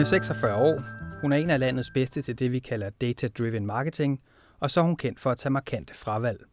er 0.00 0.04
46 0.04 0.56
år, 0.56 0.82
hun 1.20 1.32
er 1.32 1.36
en 1.36 1.50
af 1.50 1.60
landets 1.60 1.90
bedste 1.90 2.22
til 2.22 2.38
det, 2.38 2.52
vi 2.52 2.58
kalder 2.58 2.90
data-driven 2.90 3.66
marketing, 3.66 4.20
og 4.60 4.70
så 4.70 4.80
er 4.80 4.84
hun 4.84 4.96
kendt 4.96 5.20
for 5.20 5.30
at 5.30 5.38
tage 5.38 5.52
markante 5.52 5.94
fravalg. 5.94 6.44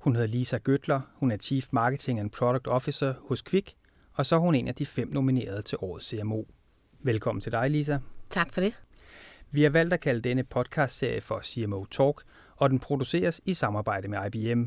Hun 0.00 0.14
hedder 0.14 0.28
Lisa 0.28 0.56
Gøtler, 0.56 1.00
hun 1.14 1.30
er 1.30 1.36
Chief 1.36 1.68
Marketing 1.72 2.20
and 2.20 2.30
Product 2.30 2.68
Officer 2.68 3.14
hos 3.28 3.42
Quick, 3.42 3.72
og 4.14 4.26
så 4.26 4.34
er 4.34 4.38
hun 4.38 4.54
en 4.54 4.68
af 4.68 4.74
de 4.74 4.86
fem 4.86 5.08
nominerede 5.08 5.62
til 5.62 5.78
årets 5.80 6.06
CMO. 6.06 6.42
Velkommen 7.02 7.40
til 7.40 7.52
dig, 7.52 7.70
Lisa. 7.70 7.98
Tak 8.30 8.52
for 8.54 8.60
det. 8.60 8.74
Vi 9.50 9.62
har 9.62 9.70
valgt 9.70 9.94
at 9.94 10.00
kalde 10.00 10.20
denne 10.20 10.44
podcastserie 10.44 11.20
for 11.20 11.40
CMO 11.42 11.84
Talk, 11.84 12.22
og 12.56 12.70
den 12.70 12.78
produceres 12.78 13.40
i 13.44 13.54
samarbejde 13.54 14.08
med 14.08 14.34
IBM. 14.34 14.64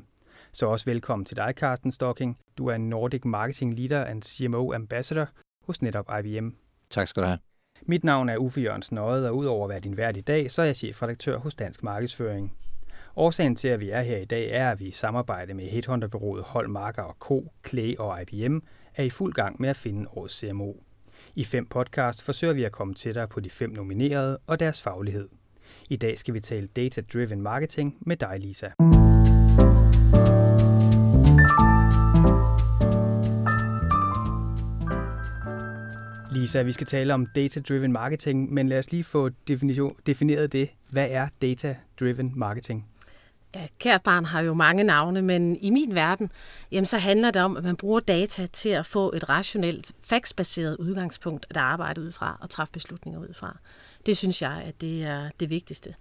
Så 0.52 0.68
også 0.68 0.86
velkommen 0.86 1.26
til 1.26 1.38
dig, 1.38 1.54
Carsten 1.58 1.92
Stocking. 1.92 2.38
Du 2.58 2.68
er 2.68 2.76
en 2.76 2.90
Nordic 2.90 3.26
Marketing 3.26 3.74
Leader 3.74 4.06
and 4.06 4.24
CMO 4.24 4.74
Ambassador 4.74 5.28
hos 5.66 5.82
netop 5.82 6.12
IBM. 6.20 6.50
Tak 6.90 7.08
skal 7.08 7.24
du 7.24 7.28
have. 7.28 7.53
Mit 7.82 8.04
navn 8.04 8.30
er 8.30 8.38
Uffe 8.38 8.62
Jørgensen 8.62 8.98
Øjet, 8.98 9.28
og 9.28 9.38
udover 9.38 9.66
at 9.66 9.70
være 9.70 9.80
din 9.80 9.98
vært 9.98 10.18
i 10.18 10.22
dag, 10.22 10.52
så 10.52 10.62
er 10.62 10.66
jeg 10.66 10.76
chefredaktør 10.76 11.38
hos 11.38 11.56
Dansk 11.56 11.84
Markedsføring. 11.84 12.54
Årsagen 13.16 13.56
til, 13.56 13.68
at 13.68 13.80
vi 13.80 13.90
er 13.90 14.02
her 14.02 14.18
i 14.18 14.26
dag, 14.26 14.50
er, 14.52 14.72
at 14.72 14.80
vi 14.80 14.86
i 14.86 14.92
samarbejde 14.92 15.54
med 15.54 15.66
Headhunterbyrået 15.66 16.44
Hold 16.44 16.68
Marker 16.68 17.02
og 17.02 17.16
Co., 17.20 17.52
Clay 17.68 17.96
og 17.98 18.22
IBM 18.22 18.58
er 18.96 19.04
i 19.04 19.10
fuld 19.10 19.34
gang 19.34 19.62
med 19.62 19.70
at 19.70 19.78
finde 19.78 20.08
årets 20.10 20.40
CMO. 20.40 20.74
I 21.36 21.44
fem 21.44 21.66
podcast 21.66 22.24
forsøger 22.24 22.54
vi 22.54 22.64
at 22.64 22.72
komme 22.72 22.94
tættere 22.94 23.28
på 23.28 23.40
de 23.40 23.50
fem 23.50 23.70
nominerede 23.70 24.38
og 24.48 24.60
deres 24.60 24.82
faglighed. 24.82 25.30
I 25.90 25.96
dag 25.96 26.18
skal 26.18 26.34
vi 26.34 26.40
tale 26.40 26.68
data-driven 26.68 27.42
marketing 27.42 27.98
med 28.02 28.18
dig, 28.18 28.40
Lisa. 28.40 28.70
Lisa, 36.44 36.62
vi 36.62 36.72
skal 36.72 36.88
tale 36.88 37.14
om 37.14 37.26
data-driven 37.26 37.92
marketing, 37.92 38.54
men 38.54 38.70
lad 38.70 38.80
os 38.80 38.92
lige 38.92 39.04
få 39.04 39.30
defineret 40.08 40.52
det. 40.52 40.70
Hvad 40.90 41.08
er 41.10 41.28
data-driven 41.42 42.32
marketing? 42.36 42.88
Ja, 43.56 43.68
kært 43.80 44.02
barn 44.02 44.26
har 44.26 44.42
jo 44.42 44.54
mange 44.54 44.84
navne, 44.84 45.22
men 45.22 45.56
i 45.56 45.70
min 45.70 45.96
verden, 45.96 46.32
jamen, 46.72 46.86
så 46.86 46.98
handler 46.98 47.32
det 47.32 47.42
om, 47.42 47.58
at 47.58 47.64
man 47.64 47.76
bruger 47.76 48.00
data 48.00 48.46
til 48.46 48.70
at 48.70 48.86
få 48.86 49.12
et 49.16 49.30
rationelt, 49.30 49.92
factsbaseret 50.02 50.78
udgangspunkt 50.78 51.46
at 51.50 51.58
arbejde 51.58 52.02
ud 52.02 52.12
fra 52.12 52.38
og 52.42 52.50
træffe 52.50 52.72
beslutninger 52.72 53.20
ud 53.20 53.34
fra. 53.34 53.58
Det 54.06 54.18
synes 54.18 54.42
jeg, 54.42 54.64
at 54.66 54.82
det 54.82 55.04
er 55.04 55.30
det 55.40 55.50
vigtigste. 55.50 55.96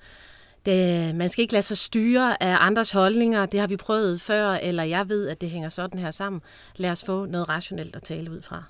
Det, 0.67 1.15
man 1.15 1.29
skal 1.29 1.43
ikke 1.43 1.53
lade 1.53 1.62
sig 1.62 1.79
styre 1.79 2.43
af 2.43 2.56
andres 2.61 2.91
holdninger. 2.91 3.47
Det 3.47 3.61
har 3.61 3.67
vi 3.67 3.77
prøvet 3.77 4.21
før, 4.21 4.51
eller 4.51 4.83
jeg 4.83 5.09
ved, 5.09 5.29
at 5.29 5.41
det 5.41 5.51
hænger 5.51 5.69
sådan 5.69 6.01
her 6.01 6.11
sammen. 6.11 6.43
Lad 6.77 6.91
os 6.91 7.05
få 7.05 7.27
noget 7.27 7.49
rationelt 7.49 7.97
at 7.97 8.03
tale 8.03 8.31
ud 8.31 8.43
fra. 8.43 8.65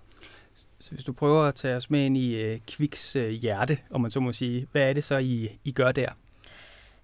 Så 0.82 0.90
hvis 0.90 1.04
du 1.04 1.12
prøver 1.12 1.42
at 1.42 1.54
tage 1.54 1.76
os 1.76 1.90
med 1.90 2.04
ind 2.04 2.16
i 2.16 2.34
øh, 2.34 2.60
Kviks 2.66 3.16
øh, 3.16 3.30
hjerte, 3.30 3.78
om 3.90 4.00
man 4.00 4.10
så 4.10 4.20
må 4.20 4.32
sige, 4.32 4.68
hvad 4.72 4.88
er 4.88 4.92
det 4.92 5.04
så, 5.04 5.18
I, 5.18 5.58
I 5.64 5.72
gør 5.72 5.92
der? 5.92 6.08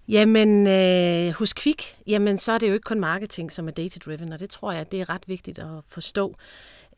Jamen, 0.07 0.67
øh, 0.67 1.33
hos 1.33 1.53
Kvik, 1.53 1.97
jamen, 2.07 2.37
så 2.37 2.51
er 2.51 2.57
det 2.57 2.67
jo 2.67 2.73
ikke 2.73 2.83
kun 2.83 2.99
marketing, 2.99 3.51
som 3.51 3.67
er 3.67 3.71
data-driven, 3.71 4.33
og 4.33 4.39
det 4.39 4.49
tror 4.49 4.71
jeg, 4.71 4.91
det 4.91 5.01
er 5.01 5.09
ret 5.09 5.27
vigtigt 5.27 5.59
at 5.59 5.83
forstå. 5.87 6.35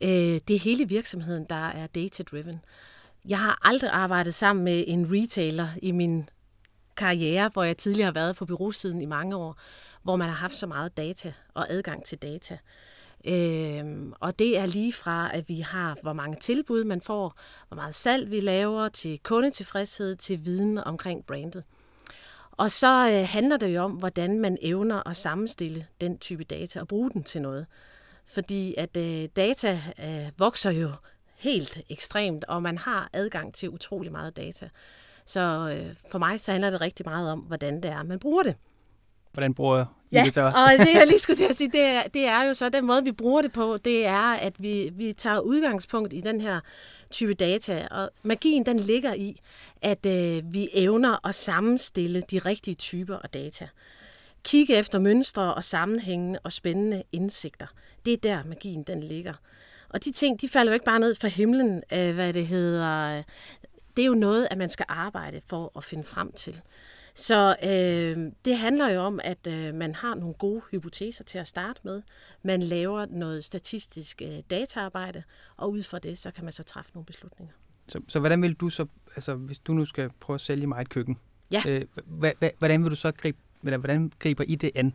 Øh, 0.00 0.40
det 0.48 0.50
er 0.50 0.58
hele 0.58 0.88
virksomheden, 0.88 1.46
der 1.50 1.68
er 1.68 1.86
data-driven. 1.86 2.60
Jeg 3.28 3.38
har 3.38 3.58
aldrig 3.62 3.90
arbejdet 3.90 4.34
sammen 4.34 4.64
med 4.64 4.84
en 4.86 5.06
retailer 5.12 5.68
i 5.82 5.90
min 5.92 6.28
karriere, 6.96 7.50
hvor 7.52 7.62
jeg 7.62 7.76
tidligere 7.76 8.06
har 8.06 8.12
været 8.12 8.36
på 8.36 8.46
byråsiden 8.46 9.02
i 9.02 9.06
mange 9.06 9.36
år, 9.36 9.56
hvor 10.02 10.16
man 10.16 10.28
har 10.28 10.36
haft 10.36 10.54
så 10.54 10.66
meget 10.66 10.96
data 10.96 11.32
og 11.54 11.66
adgang 11.70 12.04
til 12.04 12.18
data. 12.18 12.58
Øhm, 13.24 14.12
og 14.20 14.38
det 14.38 14.58
er 14.58 14.66
lige 14.66 14.92
fra, 14.92 15.36
at 15.36 15.48
vi 15.48 15.60
har, 15.60 15.96
hvor 16.02 16.12
mange 16.12 16.36
tilbud 16.40 16.84
man 16.84 17.00
får, 17.00 17.34
hvor 17.68 17.74
meget 17.74 17.94
salg 17.94 18.30
vi 18.30 18.40
laver, 18.40 18.88
til 18.88 19.18
kundetilfredshed, 19.22 20.16
til 20.16 20.44
viden 20.44 20.78
omkring 20.78 21.26
brandet. 21.26 21.64
Og 22.52 22.70
så 22.70 23.10
øh, 23.10 23.28
handler 23.28 23.56
det 23.56 23.74
jo 23.74 23.82
om, 23.82 23.92
hvordan 23.92 24.40
man 24.40 24.58
evner 24.60 25.08
at 25.08 25.16
sammenstille 25.16 25.86
den 26.00 26.18
type 26.18 26.44
data 26.44 26.80
og 26.80 26.88
bruge 26.88 27.10
den 27.10 27.22
til 27.22 27.42
noget. 27.42 27.66
Fordi 28.26 28.74
at 28.78 28.96
øh, 28.96 29.28
data 29.36 29.80
øh, 30.04 30.30
vokser 30.38 30.70
jo 30.70 30.90
helt 31.36 31.80
ekstremt, 31.90 32.44
og 32.44 32.62
man 32.62 32.78
har 32.78 33.10
adgang 33.12 33.54
til 33.54 33.70
utrolig 33.70 34.12
meget 34.12 34.36
data. 34.36 34.68
Så 35.24 35.40
øh, 35.76 35.94
for 36.10 36.18
mig 36.18 36.40
så 36.40 36.52
handler 36.52 36.70
det 36.70 36.80
rigtig 36.80 37.06
meget 37.06 37.30
om, 37.30 37.38
hvordan 37.38 37.82
det 37.82 37.90
er, 37.90 38.02
man 38.02 38.18
bruger 38.18 38.42
det. 38.42 38.56
Hvordan 39.32 39.54
bruger 39.54 40.01
ja, 40.12 40.24
og 40.42 40.86
det 40.86 40.94
jeg 40.94 41.06
lige 41.06 41.18
skulle 41.18 41.36
til 41.36 41.44
at 41.44 41.56
sige, 41.56 41.70
det 41.78 41.80
er, 41.80 42.02
det 42.14 42.26
er 42.26 42.42
jo 42.42 42.54
så, 42.54 42.68
den 42.68 42.86
måde 42.86 43.04
vi 43.04 43.12
bruger 43.12 43.42
det 43.42 43.52
på, 43.52 43.78
det 43.84 44.06
er, 44.06 44.32
at 44.32 44.52
vi, 44.58 44.90
vi 44.92 45.12
tager 45.12 45.38
udgangspunkt 45.38 46.12
i 46.12 46.20
den 46.20 46.40
her 46.40 46.60
type 47.10 47.34
data, 47.34 47.88
og 47.90 48.10
magien 48.22 48.66
den 48.66 48.76
ligger 48.76 49.14
i, 49.14 49.40
at 49.82 50.06
øh, 50.06 50.52
vi 50.52 50.68
evner 50.72 51.26
at 51.26 51.34
sammenstille 51.34 52.22
de 52.30 52.38
rigtige 52.38 52.74
typer 52.74 53.18
af 53.18 53.28
data. 53.28 53.68
Kigge 54.44 54.76
efter 54.76 54.98
mønstre 54.98 55.54
og 55.54 55.64
sammenhænge 55.64 56.38
og 56.40 56.52
spændende 56.52 57.02
indsigter. 57.12 57.66
Det 58.04 58.12
er 58.12 58.16
der 58.16 58.44
magien 58.44 58.82
den 58.82 59.02
ligger. 59.02 59.34
Og 59.88 60.04
de 60.04 60.12
ting, 60.12 60.40
de 60.40 60.48
falder 60.48 60.72
jo 60.72 60.74
ikke 60.74 60.84
bare 60.84 61.00
ned 61.00 61.14
fra 61.14 61.28
himlen, 61.28 61.82
øh, 61.92 62.14
hvad 62.14 62.32
det 62.32 62.46
hedder. 62.46 63.22
Det 63.96 64.02
er 64.02 64.06
jo 64.06 64.14
noget, 64.14 64.48
at 64.50 64.58
man 64.58 64.68
skal 64.68 64.86
arbejde 64.88 65.40
for 65.46 65.72
at 65.76 65.84
finde 65.84 66.04
frem 66.04 66.32
til. 66.32 66.60
Så 67.14 67.56
øh, 67.62 68.32
det 68.44 68.58
handler 68.58 68.88
jo 68.88 69.00
om, 69.00 69.20
at 69.24 69.46
øh, 69.46 69.74
man 69.74 69.94
har 69.94 70.14
nogle 70.14 70.34
gode 70.34 70.62
hypoteser 70.70 71.24
til 71.24 71.38
at 71.38 71.48
starte 71.48 71.80
med. 71.82 72.02
Man 72.42 72.62
laver 72.62 73.06
noget 73.10 73.44
statistisk 73.44 74.22
øh, 74.22 74.38
dataarbejde, 74.50 75.22
og 75.56 75.70
ud 75.70 75.82
fra 75.82 75.98
det, 75.98 76.18
så 76.18 76.30
kan 76.30 76.44
man 76.44 76.52
så 76.52 76.62
træffe 76.62 76.90
nogle 76.94 77.06
beslutninger. 77.06 77.54
Så, 77.88 78.00
så 78.08 78.18
hvordan 78.18 78.42
vil 78.42 78.54
du 78.54 78.70
så, 78.70 78.86
altså 79.16 79.34
hvis 79.34 79.58
du 79.58 79.72
nu 79.72 79.84
skal 79.84 80.10
prøve 80.20 80.34
at 80.34 80.40
sælge 80.40 80.66
mig 80.66 80.80
et 80.80 80.88
køkken, 80.88 81.18
ja. 81.52 81.62
øh, 81.66 81.84
hvordan 82.58 82.82
vil 82.82 82.90
du 82.90 82.96
så 82.96 83.12
gribe, 83.12 83.38
hvordan 83.60 84.12
griber 84.18 84.44
I 84.48 84.54
det 84.54 84.70
an? 84.74 84.94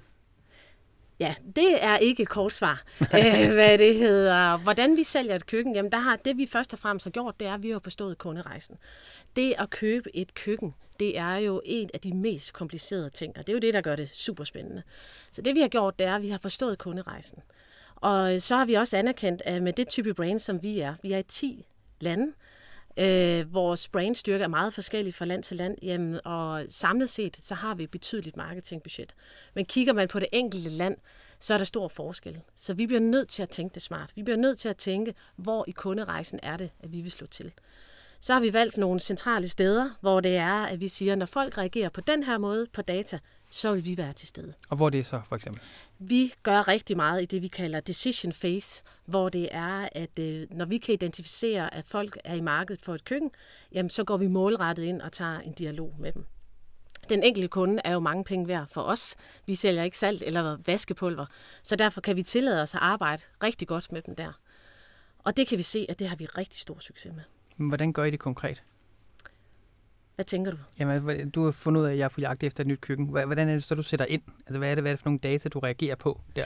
Ja, 1.19 1.35
det 1.55 1.83
er 1.83 1.97
ikke 1.97 2.23
et 2.23 2.29
kort 2.29 2.53
svar, 2.53 2.83
øh, 3.01 3.53
hvad 3.53 3.77
det 3.77 3.95
hedder. 3.95 4.57
Hvordan 4.57 4.97
vi 4.97 5.03
sælger 5.03 5.35
et 5.35 5.45
køkken, 5.45 5.75
jamen 5.75 5.91
der 5.91 5.99
har, 5.99 6.15
det 6.15 6.37
vi 6.37 6.45
først 6.45 6.73
og 6.73 6.79
fremmest 6.79 7.05
har 7.05 7.11
gjort, 7.11 7.39
det 7.39 7.47
er, 7.47 7.53
at 7.53 7.63
vi 7.63 7.69
har 7.69 7.79
forstået 7.79 8.17
kunderejsen. 8.17 8.77
Det 9.35 9.53
at 9.57 9.69
købe 9.69 10.15
et 10.15 10.33
køkken, 10.33 10.73
det 10.99 11.17
er 11.17 11.35
jo 11.35 11.61
en 11.65 11.89
af 11.93 11.99
de 11.99 12.13
mest 12.13 12.53
komplicerede 12.53 13.09
ting, 13.09 13.37
og 13.37 13.47
det 13.47 13.53
er 13.53 13.55
jo 13.55 13.59
det, 13.59 13.73
der 13.73 13.81
gør 13.81 13.95
det 13.95 14.09
super 14.13 14.43
spændende. 14.43 14.83
Så 15.31 15.41
det 15.41 15.55
vi 15.55 15.59
har 15.59 15.67
gjort, 15.67 15.99
det 15.99 16.07
er, 16.07 16.15
at 16.15 16.21
vi 16.21 16.29
har 16.29 16.37
forstået 16.37 16.77
kunderejsen. 16.77 17.39
Og 17.95 18.33
øh, 18.33 18.41
så 18.41 18.55
har 18.55 18.65
vi 18.65 18.73
også 18.73 18.97
anerkendt, 18.97 19.41
at 19.45 19.63
med 19.63 19.73
det 19.73 19.87
type 19.87 20.13
brand, 20.13 20.39
som 20.39 20.63
vi 20.63 20.79
er, 20.79 20.95
vi 21.01 21.11
er 21.11 21.17
i 21.17 21.23
10 21.23 21.65
lande, 21.99 22.33
Øh, 22.99 23.53
vores 23.53 23.89
brandstyrke 23.89 24.43
er 24.43 24.47
meget 24.47 24.73
forskellig 24.73 25.13
fra 25.13 25.25
land 25.25 25.43
til 25.43 25.57
land, 25.57 25.77
jamen, 25.81 26.19
og 26.25 26.65
samlet 26.69 27.09
set, 27.09 27.37
så 27.37 27.55
har 27.55 27.75
vi 27.75 27.83
et 27.83 27.91
betydeligt 27.91 28.37
marketingbudget. 28.37 29.15
Men 29.53 29.65
kigger 29.65 29.93
man 29.93 30.07
på 30.07 30.19
det 30.19 30.27
enkelte 30.33 30.69
land, 30.69 30.97
så 31.39 31.53
er 31.53 31.57
der 31.57 31.65
stor 31.65 31.87
forskel. 31.87 32.41
Så 32.55 32.73
vi 32.73 32.87
bliver 32.87 32.99
nødt 32.99 33.29
til 33.29 33.43
at 33.43 33.49
tænke 33.49 33.73
det 33.73 33.81
smart. 33.81 34.11
Vi 34.15 34.23
bliver 34.23 34.37
nødt 34.37 34.59
til 34.59 34.69
at 34.69 34.77
tænke, 34.77 35.13
hvor 35.35 35.65
i 35.67 35.71
kunderejsen 35.71 36.39
er 36.43 36.57
det, 36.57 36.69
at 36.79 36.91
vi 36.91 37.01
vil 37.01 37.11
slå 37.11 37.27
til. 37.27 37.51
Så 38.19 38.33
har 38.33 38.39
vi 38.39 38.53
valgt 38.53 38.77
nogle 38.77 38.99
centrale 38.99 39.47
steder, 39.47 39.89
hvor 40.01 40.19
det 40.19 40.35
er, 40.35 40.63
at 40.63 40.79
vi 40.79 40.87
siger, 40.87 41.11
at 41.11 41.17
når 41.17 41.25
folk 41.25 41.57
reagerer 41.57 41.89
på 41.89 42.01
den 42.01 42.23
her 42.23 42.37
måde 42.37 42.67
på 42.73 42.81
data, 42.81 43.19
så 43.49 43.73
vil 43.73 43.85
vi 43.85 43.97
være 43.97 44.13
til 44.13 44.27
stede. 44.27 44.53
Og 44.69 44.77
hvor 44.77 44.85
er 44.85 44.89
det 44.89 45.05
så, 45.05 45.21
for 45.29 45.35
eksempel? 45.35 45.61
Vi 45.99 46.33
gør 46.43 46.67
rigtig 46.67 46.97
meget 46.97 47.21
i 47.21 47.25
det, 47.25 47.41
vi 47.41 47.47
kalder 47.47 47.79
decision 47.79 48.31
phase, 48.41 48.83
hvor 49.05 49.29
det 49.29 49.49
er, 49.51 49.89
at 49.91 50.19
øh, 50.19 50.47
når 50.51 50.65
vi 50.65 50.77
kan 50.77 50.93
identificere, 50.93 51.73
at 51.73 51.85
folk 51.85 52.17
er 52.23 52.33
i 52.33 52.41
markedet 52.41 52.81
for 52.81 52.95
et 52.95 53.05
køkken, 53.05 53.31
jamen 53.71 53.89
så 53.89 54.03
går 54.03 54.17
vi 54.17 54.27
målrettet 54.27 54.83
ind 54.83 55.01
og 55.01 55.11
tager 55.11 55.39
en 55.39 55.53
dialog 55.53 55.95
med 55.99 56.11
dem. 56.11 56.25
Den 57.09 57.23
enkelte 57.23 57.47
kunde 57.47 57.81
er 57.85 57.93
jo 57.93 57.99
mange 57.99 58.23
penge 58.23 58.47
værd 58.47 58.67
for 58.69 58.81
os. 58.81 59.15
Vi 59.45 59.55
sælger 59.55 59.83
ikke 59.83 59.97
salt 59.97 60.23
eller 60.23 60.57
vaskepulver, 60.65 61.25
så 61.63 61.75
derfor 61.75 62.01
kan 62.01 62.15
vi 62.15 62.23
tillade 62.23 62.61
os 62.61 62.75
at 62.75 62.81
arbejde 62.81 63.23
rigtig 63.43 63.67
godt 63.67 63.91
med 63.91 64.01
dem 64.01 64.15
der. 64.15 64.31
Og 65.19 65.37
det 65.37 65.47
kan 65.47 65.57
vi 65.57 65.63
se, 65.63 65.85
at 65.89 65.99
det 65.99 66.09
har 66.09 66.15
vi 66.15 66.25
rigtig 66.25 66.59
stor 66.59 66.79
succes 66.79 67.13
med. 67.15 67.23
Men 67.57 67.67
hvordan 67.67 67.93
gør 67.93 68.03
I 68.03 68.11
det 68.11 68.19
konkret? 68.19 68.63
Hvad 70.15 70.25
tænker 70.25 70.51
du? 70.51 70.57
Jamen, 70.79 71.29
du 71.29 71.43
har 71.43 71.51
fundet 71.51 71.81
ud 71.81 71.85
af, 71.85 71.91
at 71.91 71.97
jeg 71.97 72.05
er 72.05 72.09
på 72.09 72.21
jagt 72.21 72.43
efter 72.43 72.61
et 72.61 72.67
nyt 72.67 72.81
køkken. 72.81 73.05
Hvordan 73.05 73.49
er 73.49 73.53
det 73.53 73.63
så, 73.63 73.75
du 73.75 73.81
sætter 73.81 74.05
ind? 74.05 74.21
Altså, 74.39 74.57
hvad 74.57 74.71
er 74.71 74.75
det, 74.75 74.83
hvad 74.83 74.91
er 74.91 74.95
det 74.95 74.99
for 74.99 75.09
nogle 75.09 75.19
data, 75.19 75.49
du 75.49 75.59
reagerer 75.59 75.95
på 75.95 76.21
der? 76.35 76.45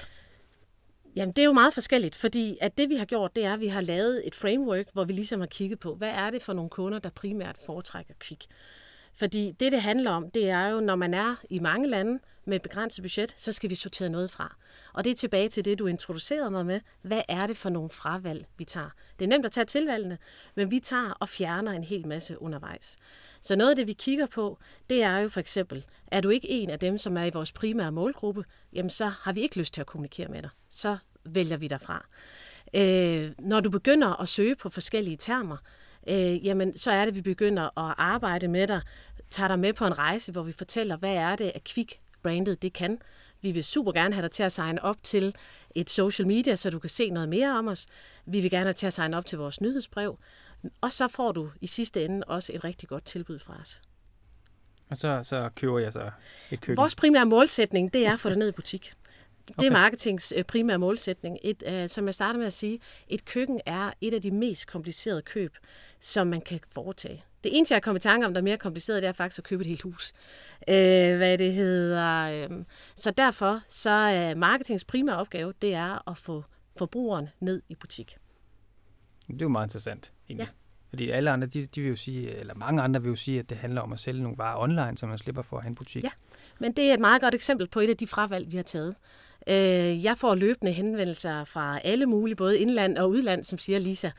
Jamen, 1.16 1.34
det 1.36 1.42
er 1.42 1.46
jo 1.46 1.54
meget 1.54 1.74
forskelligt, 1.74 2.16
fordi 2.16 2.58
at 2.62 2.78
det, 2.78 2.90
vi 2.90 2.96
har 2.96 3.06
gjort, 3.06 3.36
det 3.36 3.46
er, 3.46 3.54
at 3.54 3.60
vi 3.60 3.68
har 3.68 3.82
lavet 3.82 4.28
et 4.28 4.36
framework, 4.36 4.86
hvor 4.94 5.04
vi 5.04 5.14
ligesom 5.14 5.40
har 5.40 5.48
kigget 5.48 5.80
på, 5.80 5.96
hvad 5.96 6.10
er 6.10 6.30
det 6.30 6.42
for 6.42 6.54
nogle 6.54 6.70
kunder, 6.70 7.00
der 7.00 7.10
primært 7.10 7.58
foretrækker 7.66 8.14
kvik. 8.20 8.46
Fordi 9.14 9.52
det, 9.60 9.72
det 9.72 9.82
handler 9.82 10.12
om, 10.12 10.32
det 10.32 10.50
er 10.50 10.68
jo, 10.68 10.80
når 10.80 10.96
man 10.96 11.14
er 11.14 11.36
i 11.50 11.60
mange 11.60 11.88
lande 11.88 12.20
med 12.46 12.56
et 12.56 12.62
begrænset 12.62 13.04
budget, 13.04 13.34
så 13.38 13.52
skal 13.52 13.70
vi 13.70 13.76
sortere 13.76 14.10
noget 14.10 14.32
fra. 14.32 14.56
Og 14.94 15.04
det 15.04 15.12
er 15.12 15.16
tilbage 15.16 15.50
til 15.50 15.66
det, 15.66 15.80
du 15.80 15.88
introducerede 15.88 16.52
mig 16.52 16.66
med. 16.66 16.80
Hvad 17.02 17.22
er 17.28 17.48
det 17.48 17.58
for 17.58 17.70
nogle 17.70 17.90
fravalg, 17.90 18.46
vi 18.58 18.66
tager? 18.66 18.90
Det 19.20 19.26
er 19.26 19.30
nemt 19.30 19.46
at 19.46 19.52
tage 19.52 19.66
tilvalgene, 19.66 20.18
men 20.56 20.72
vi 20.72 20.80
tager 20.80 21.12
og 21.20 21.30
fjerner 21.30 21.72
en 21.72 21.84
hel 21.84 22.08
masse 22.08 22.42
undervejs. 22.42 22.98
Så 23.42 23.56
noget 23.56 23.70
af 23.70 23.76
det, 23.76 23.88
vi 23.88 23.94
kigger 23.94 24.26
på, 24.26 24.60
det 24.90 25.04
er 25.04 25.18
jo 25.18 25.30
for 25.30 25.40
eksempel, 25.40 25.86
er 26.08 26.22
du 26.22 26.30
ikke 26.30 26.50
en 26.50 26.70
af 26.70 26.80
dem, 26.80 26.98
som 26.98 27.18
er 27.18 27.24
i 27.24 27.30
vores 27.30 27.52
primære 27.52 27.92
målgruppe, 27.92 28.46
jamen 28.74 28.90
så 28.90 29.06
har 29.06 29.34
vi 29.34 29.42
ikke 29.42 29.58
lyst 29.58 29.74
til 29.74 29.82
at 29.82 29.88
kommunikere 29.88 30.28
med 30.28 30.42
dig. 30.42 30.50
Så 30.70 30.98
vælger 31.24 31.58
vi 31.58 31.68
dig 31.68 31.82
fra. 31.82 32.06
Øh, 32.74 33.32
når 33.40 33.60
du 33.60 33.70
begynder 33.70 34.22
at 34.22 34.30
søge 34.30 34.56
på 34.56 34.70
forskellige 34.70 35.18
termer, 35.18 35.58
øh, 36.08 36.46
jamen 36.46 36.78
så 36.78 36.92
er 36.92 37.02
det, 37.02 37.12
at 37.12 37.16
vi 37.16 37.22
begynder 37.22 37.64
at 37.64 37.96
arbejde 37.98 38.48
med 38.48 38.68
dig, 38.68 38.82
tager 39.30 39.48
dig 39.48 39.60
med 39.60 39.74
på 39.74 39.86
en 39.86 39.98
rejse, 39.98 40.32
hvor 40.32 40.44
vi 40.44 40.52
fortæller, 40.52 40.98
hvad 40.98 41.14
er 41.14 41.36
det, 41.36 41.52
at 41.56 41.64
Kvik 41.64 42.02
brandet 42.24 42.62
det 42.62 42.74
kan. 42.74 43.00
Vi 43.42 43.52
vil 43.52 43.64
super 43.64 43.92
gerne 43.92 44.16
have 44.16 44.22
dig 44.22 44.32
til 44.32 44.44
at 44.44 44.52
signe 44.52 44.84
op 44.84 45.04
til 45.04 45.36
et 45.76 45.90
social 45.90 46.28
media, 46.28 46.56
så 46.56 46.70
du 46.70 46.80
kan 46.80 46.90
se 46.90 47.10
noget 47.10 47.30
mere 47.30 47.58
om 47.58 47.68
os. 47.68 47.88
Vi 48.26 48.40
vil 48.40 48.52
gerne 48.52 48.64
have 48.64 48.72
dig 48.72 48.76
til 48.76 48.88
at 48.88 48.94
signe 48.94 49.18
op 49.18 49.26
til 49.26 49.38
vores 49.38 49.62
nyhedsbrev. 49.62 50.20
Og 50.82 50.92
så 50.92 51.08
får 51.08 51.32
du 51.32 51.50
i 51.62 51.68
sidste 51.68 52.06
ende 52.06 52.24
også 52.28 52.54
et 52.54 52.64
rigtig 52.64 52.90
godt 52.90 53.06
tilbud 53.06 53.40
fra 53.40 53.58
os. 53.62 53.82
Og 54.90 54.98
så, 54.98 55.20
så 55.24 55.50
køber 55.56 55.80
jeg 55.80 55.94
så 55.94 56.12
et 56.52 56.62
køkken. 56.62 56.78
Vores 56.78 56.96
primære 56.96 57.26
målsætning, 57.26 57.94
det 57.94 58.06
er 58.06 58.14
at 58.14 58.20
få 58.20 58.30
det 58.30 58.38
ned 58.38 58.50
i 58.50 58.52
butik. 58.52 58.94
Det 59.60 59.68
er 59.68 59.72
marketings 59.72 60.34
øh, 60.38 60.44
primære 60.44 60.80
målsætning. 60.80 61.38
Et, 61.44 61.64
uh, 61.68 61.88
som 61.88 62.06
jeg 62.06 62.14
starter 62.14 62.38
med 62.40 62.48
at 62.48 62.54
sige, 62.54 62.80
et 63.08 63.26
køkken 63.26 63.62
er 63.66 63.92
et 64.02 64.14
af 64.14 64.22
de 64.22 64.32
mest 64.32 64.68
komplicerede 64.68 65.22
køb, 65.22 65.58
som 66.00 66.28
man 66.28 66.42
kan 66.42 66.60
foretage. 66.72 67.24
Det 67.44 67.58
eneste, 67.58 67.74
jeg 67.74 67.82
kommet 67.82 68.00
i 68.00 68.04
tanke 68.04 68.28
om, 68.28 68.34
der 68.34 68.42
er 68.42 68.44
mere 68.44 68.58
kompliceret, 68.58 69.02
det 69.02 69.08
er 69.08 69.14
faktisk 69.14 69.40
at 69.40 69.44
købe 69.44 69.62
et 69.62 69.68
helt 69.68 69.82
hus. 69.82 70.14
Uh, 70.68 70.74
hvad 71.18 71.38
det 71.38 71.54
hedder. 71.54 72.48
Uh, 72.50 72.64
så 72.96 73.12
derfor, 73.12 73.62
så 73.70 73.90
er 73.90 74.36
marketings 74.36 74.86
primære 74.86 75.18
opgave, 75.18 75.54
det 75.62 75.74
er 75.74 76.10
at 76.10 76.18
få 76.18 76.44
forbrugeren 76.78 77.30
ned 77.40 77.62
i 77.70 77.76
butik. 77.76 78.18
Det 79.28 79.42
er 79.42 79.46
jo 79.46 79.50
meget 79.50 79.66
interessant. 79.66 80.14
Egentlig. 80.30 80.48
Ja. 80.48 80.52
Fordi 80.90 81.10
alle 81.10 81.32
andre, 81.32 81.48
de, 81.48 81.66
de 81.66 81.82
vil 81.82 81.90
jo 81.90 81.96
sige, 81.96 82.36
eller 82.36 82.54
mange 82.56 82.82
andre 82.82 83.02
vil 83.02 83.10
jo 83.10 83.16
sige, 83.16 83.40
at 83.40 83.50
det 83.50 83.58
handler 83.58 83.82
om 83.82 83.94
at 83.94 84.00
sælge 84.00 84.24
nogle 84.24 84.38
varer 84.38 84.60
online, 84.60 84.98
så 84.98 85.06
man 85.06 85.18
slipper 85.18 85.42
for 85.42 85.58
at 85.58 85.64
have 85.64 85.70
en 85.70 85.76
butik. 85.76 86.04
Ja, 86.04 86.10
men 86.60 86.72
det 86.72 86.90
er 86.90 86.94
et 86.94 87.00
meget 87.00 87.22
godt 87.22 87.36
eksempel 87.36 87.68
på 87.68 87.80
et 87.80 87.90
af 87.90 87.98
de 87.98 88.08
fravalg, 88.08 88.52
vi 88.52 88.56
har 88.56 88.64
taget. 88.64 88.96
Øh, 89.48 90.04
jeg 90.04 90.18
får 90.18 90.36
løbende 90.36 90.72
henvendelser 90.72 91.44
fra 91.44 91.80
alle 91.84 92.06
mulige, 92.06 92.36
både 92.36 92.60
indland 92.60 92.98
og 92.98 93.10
udland, 93.10 93.44
som 93.44 93.60
siger, 93.60 93.80
Lisa, 93.80 94.10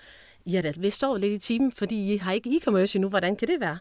i 0.44 0.55
har 0.55 0.62
da 0.62 0.73
vist 0.79 0.99
sovet 0.99 1.21
lidt 1.21 1.33
i 1.33 1.39
timen, 1.39 1.73
fordi 1.73 2.15
I 2.15 2.17
har 2.17 2.33
ikke 2.33 2.50
e-commerce 2.50 2.97
endnu. 2.97 3.09
Hvordan 3.09 3.37
kan 3.37 3.49
det 3.49 3.61
være? 3.61 3.79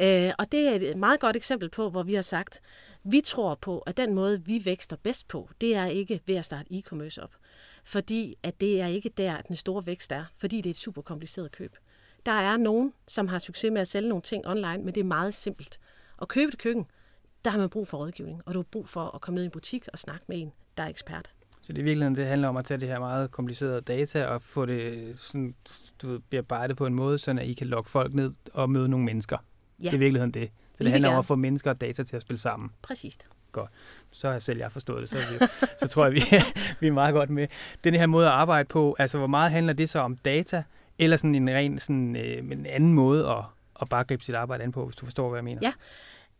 Øh, 0.00 0.32
og 0.38 0.52
det 0.52 0.68
er 0.68 0.90
et 0.90 0.96
meget 0.96 1.20
godt 1.20 1.36
eksempel 1.36 1.68
på, 1.68 1.90
hvor 1.90 2.02
vi 2.02 2.14
har 2.14 2.22
sagt, 2.22 2.60
vi 3.04 3.20
tror 3.20 3.54
på, 3.54 3.78
at 3.78 3.96
den 3.96 4.14
måde, 4.14 4.44
vi 4.44 4.64
vækster 4.64 4.96
bedst 4.96 5.28
på, 5.28 5.50
det 5.60 5.74
er 5.74 5.86
ikke 5.86 6.20
ved 6.26 6.34
at 6.34 6.44
starte 6.44 6.72
e-commerce 6.72 7.22
op. 7.22 7.34
Fordi 7.84 8.34
at 8.42 8.60
det 8.60 8.80
er 8.80 8.86
ikke 8.86 9.08
der, 9.08 9.34
at 9.34 9.48
den 9.48 9.56
store 9.56 9.86
vækst 9.86 10.12
er, 10.12 10.24
fordi 10.36 10.56
det 10.56 10.66
er 10.66 10.70
et 10.70 10.76
super 10.76 11.02
kompliceret 11.02 11.52
køb. 11.52 11.76
Der 12.26 12.32
er 12.32 12.56
nogen, 12.56 12.92
som 13.08 13.28
har 13.28 13.38
succes 13.38 13.72
med 13.72 13.80
at 13.80 13.88
sælge 13.88 14.08
nogle 14.08 14.22
ting 14.22 14.46
online, 14.46 14.78
men 14.78 14.94
det 14.94 15.00
er 15.00 15.04
meget 15.04 15.34
simpelt. 15.34 15.80
At 16.22 16.28
købe 16.28 16.48
et 16.48 16.58
køkken, 16.58 16.86
der 17.44 17.50
har 17.50 17.58
man 17.58 17.70
brug 17.70 17.88
for 17.88 17.98
rådgivning, 17.98 18.42
og 18.46 18.54
du 18.54 18.58
har 18.58 18.66
brug 18.70 18.88
for 18.88 19.14
at 19.14 19.20
komme 19.20 19.34
ned 19.34 19.42
i 19.42 19.46
en 19.46 19.50
butik 19.50 19.88
og 19.92 19.98
snakke 19.98 20.24
med 20.28 20.38
en, 20.38 20.52
der 20.76 20.82
er 20.82 20.88
ekspert. 20.88 21.30
Så 21.62 21.72
det 21.72 21.78
er 21.78 21.82
virkelig, 21.82 22.16
det 22.16 22.26
handler 22.26 22.48
om 22.48 22.56
at 22.56 22.64
tage 22.64 22.80
det 22.80 22.88
her 22.88 22.98
meget 22.98 23.30
komplicerede 23.30 23.80
data 23.80 24.26
og 24.26 24.42
få 24.42 24.66
det 24.66 25.12
sådan, 25.16 25.54
du 26.02 26.08
ved, 26.08 26.20
bearbejdet 26.30 26.76
på 26.76 26.86
en 26.86 26.94
måde, 26.94 27.18
så 27.18 27.30
I 27.30 27.52
kan 27.52 27.66
lokke 27.66 27.90
folk 27.90 28.14
ned 28.14 28.32
og 28.52 28.70
møde 28.70 28.88
nogle 28.88 29.06
mennesker. 29.06 29.36
Ja. 29.80 29.84
Det 29.84 29.92
er 29.92 29.96
i 29.96 29.98
virkeligheden 29.98 30.30
det. 30.30 30.50
Så 30.78 30.84
det 30.84 30.92
handler 30.92 31.10
om 31.10 31.18
at 31.18 31.24
få 31.24 31.34
mennesker 31.34 31.70
og 31.70 31.80
data 31.80 32.02
til 32.02 32.16
at 32.16 32.22
spille 32.22 32.40
sammen. 32.40 32.70
Præcis. 32.82 33.18
Godt. 33.52 33.70
Så 34.10 34.30
har 34.30 34.38
selv 34.38 34.58
jeg 34.58 34.72
forstået 34.72 35.00
det, 35.00 35.08
så, 35.10 35.16
vi, 35.16 35.46
så 35.78 35.88
tror 35.88 36.04
jeg, 36.04 36.12
vi 36.12 36.22
er, 36.30 36.42
vi 36.80 36.86
er 36.86 36.92
meget 36.92 37.14
godt 37.14 37.30
med. 37.30 37.48
Den 37.84 37.94
her 37.94 38.06
måde 38.06 38.26
at 38.26 38.32
arbejde 38.32 38.68
på, 38.68 38.96
altså 38.98 39.18
hvor 39.18 39.26
meget 39.26 39.50
handler 39.50 39.72
det 39.72 39.88
så 39.88 39.98
om 39.98 40.16
data, 40.16 40.62
eller 40.98 41.16
sådan 41.16 41.34
en 41.34 41.50
ren 41.50 41.78
sådan, 41.78 42.16
øh, 42.16 42.38
en 42.38 42.66
anden 42.66 42.94
måde 42.94 43.28
at, 43.28 43.44
at 43.82 43.88
bare 43.88 44.04
gribe 44.04 44.24
sit 44.24 44.34
arbejde 44.34 44.64
an 44.64 44.72
på, 44.72 44.84
hvis 44.84 44.96
du 44.96 45.04
forstår, 45.04 45.28
hvad 45.28 45.38
jeg 45.38 45.44
mener? 45.44 45.60
Ja, 45.62 45.72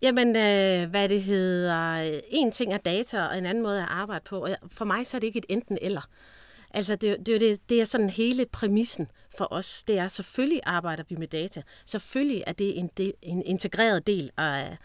Jamen, 0.03 0.29
øh, 0.29 0.91
hvad 0.91 1.09
det 1.09 1.23
hedder, 1.23 2.13
øh, 2.15 2.21
en 2.29 2.53
ting 2.53 2.73
er 2.73 2.79
data, 2.79 3.23
og 3.23 3.39
en 3.39 3.47
anden 3.47 3.63
måde 3.63 3.83
at 3.83 3.89
arbejde 3.89 4.25
på. 4.25 4.45
Og 4.45 4.57
for 4.69 4.85
mig 4.85 5.07
så 5.07 5.17
er 5.17 5.19
det 5.19 5.27
ikke 5.27 5.39
et 5.39 5.47
enten 5.49 5.79
eller. 5.81 6.09
Altså, 6.71 6.97
det, 6.97 7.27
det, 7.27 7.41
det, 7.41 7.69
det 7.69 7.81
er 7.81 7.85
sådan 7.85 8.11
hele 8.11 8.47
præmissen 8.47 9.11
for 9.37 9.49
os. 9.51 9.85
Det 9.85 9.99
er, 9.99 10.09
selvfølgelig 10.09 10.61
arbejder 10.67 11.05
vi 11.09 11.17
med 11.17 11.29
data. 11.29 11.63
Selvfølgelig 11.87 12.45
er 12.47 12.53
det 12.53 12.79
en, 12.79 12.91
del, 12.97 13.13
en 13.23 13.43
integreret 13.47 14.07
del 14.07 14.31
af, 14.37 14.77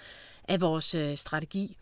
af 0.48 0.62
vores 0.62 0.96
øh, 0.96 1.18
strategi. 1.18 1.78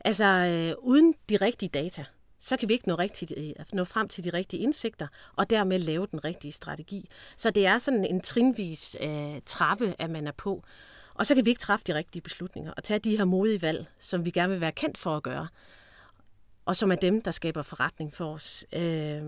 Altså, 0.00 0.24
øh, 0.24 0.74
uden 0.78 1.14
de 1.28 1.36
rigtige 1.36 1.68
data, 1.68 2.04
så 2.40 2.56
kan 2.56 2.68
vi 2.68 2.74
ikke 2.74 2.88
nå, 2.88 2.94
rigtigt, 2.94 3.32
øh, 3.36 3.52
nå 3.72 3.84
frem 3.84 4.08
til 4.08 4.24
de 4.24 4.30
rigtige 4.30 4.62
indsigter, 4.62 5.06
og 5.36 5.50
dermed 5.50 5.78
lave 5.78 6.06
den 6.10 6.24
rigtige 6.24 6.52
strategi. 6.52 7.08
Så 7.36 7.50
det 7.50 7.66
er 7.66 7.78
sådan 7.78 8.04
en 8.04 8.20
trinvis 8.20 8.96
øh, 9.00 9.40
trappe, 9.46 9.94
at 9.98 10.10
man 10.10 10.26
er 10.26 10.32
på. 10.32 10.62
Og 11.14 11.26
så 11.26 11.34
kan 11.34 11.44
vi 11.44 11.50
ikke 11.50 11.60
træffe 11.60 11.84
de 11.86 11.94
rigtige 11.94 12.22
beslutninger 12.22 12.72
og 12.72 12.84
tage 12.84 12.98
de 12.98 13.16
her 13.16 13.24
modige 13.24 13.62
valg, 13.62 13.86
som 13.98 14.24
vi 14.24 14.30
gerne 14.30 14.52
vil 14.52 14.60
være 14.60 14.72
kendt 14.72 14.98
for 14.98 15.16
at 15.16 15.22
gøre, 15.22 15.48
og 16.64 16.76
som 16.76 16.92
er 16.92 16.96
dem, 16.96 17.22
der 17.22 17.30
skaber 17.30 17.62
forretning 17.62 18.12
for 18.12 18.34
os. 18.34 18.66
Øh, 18.72 19.22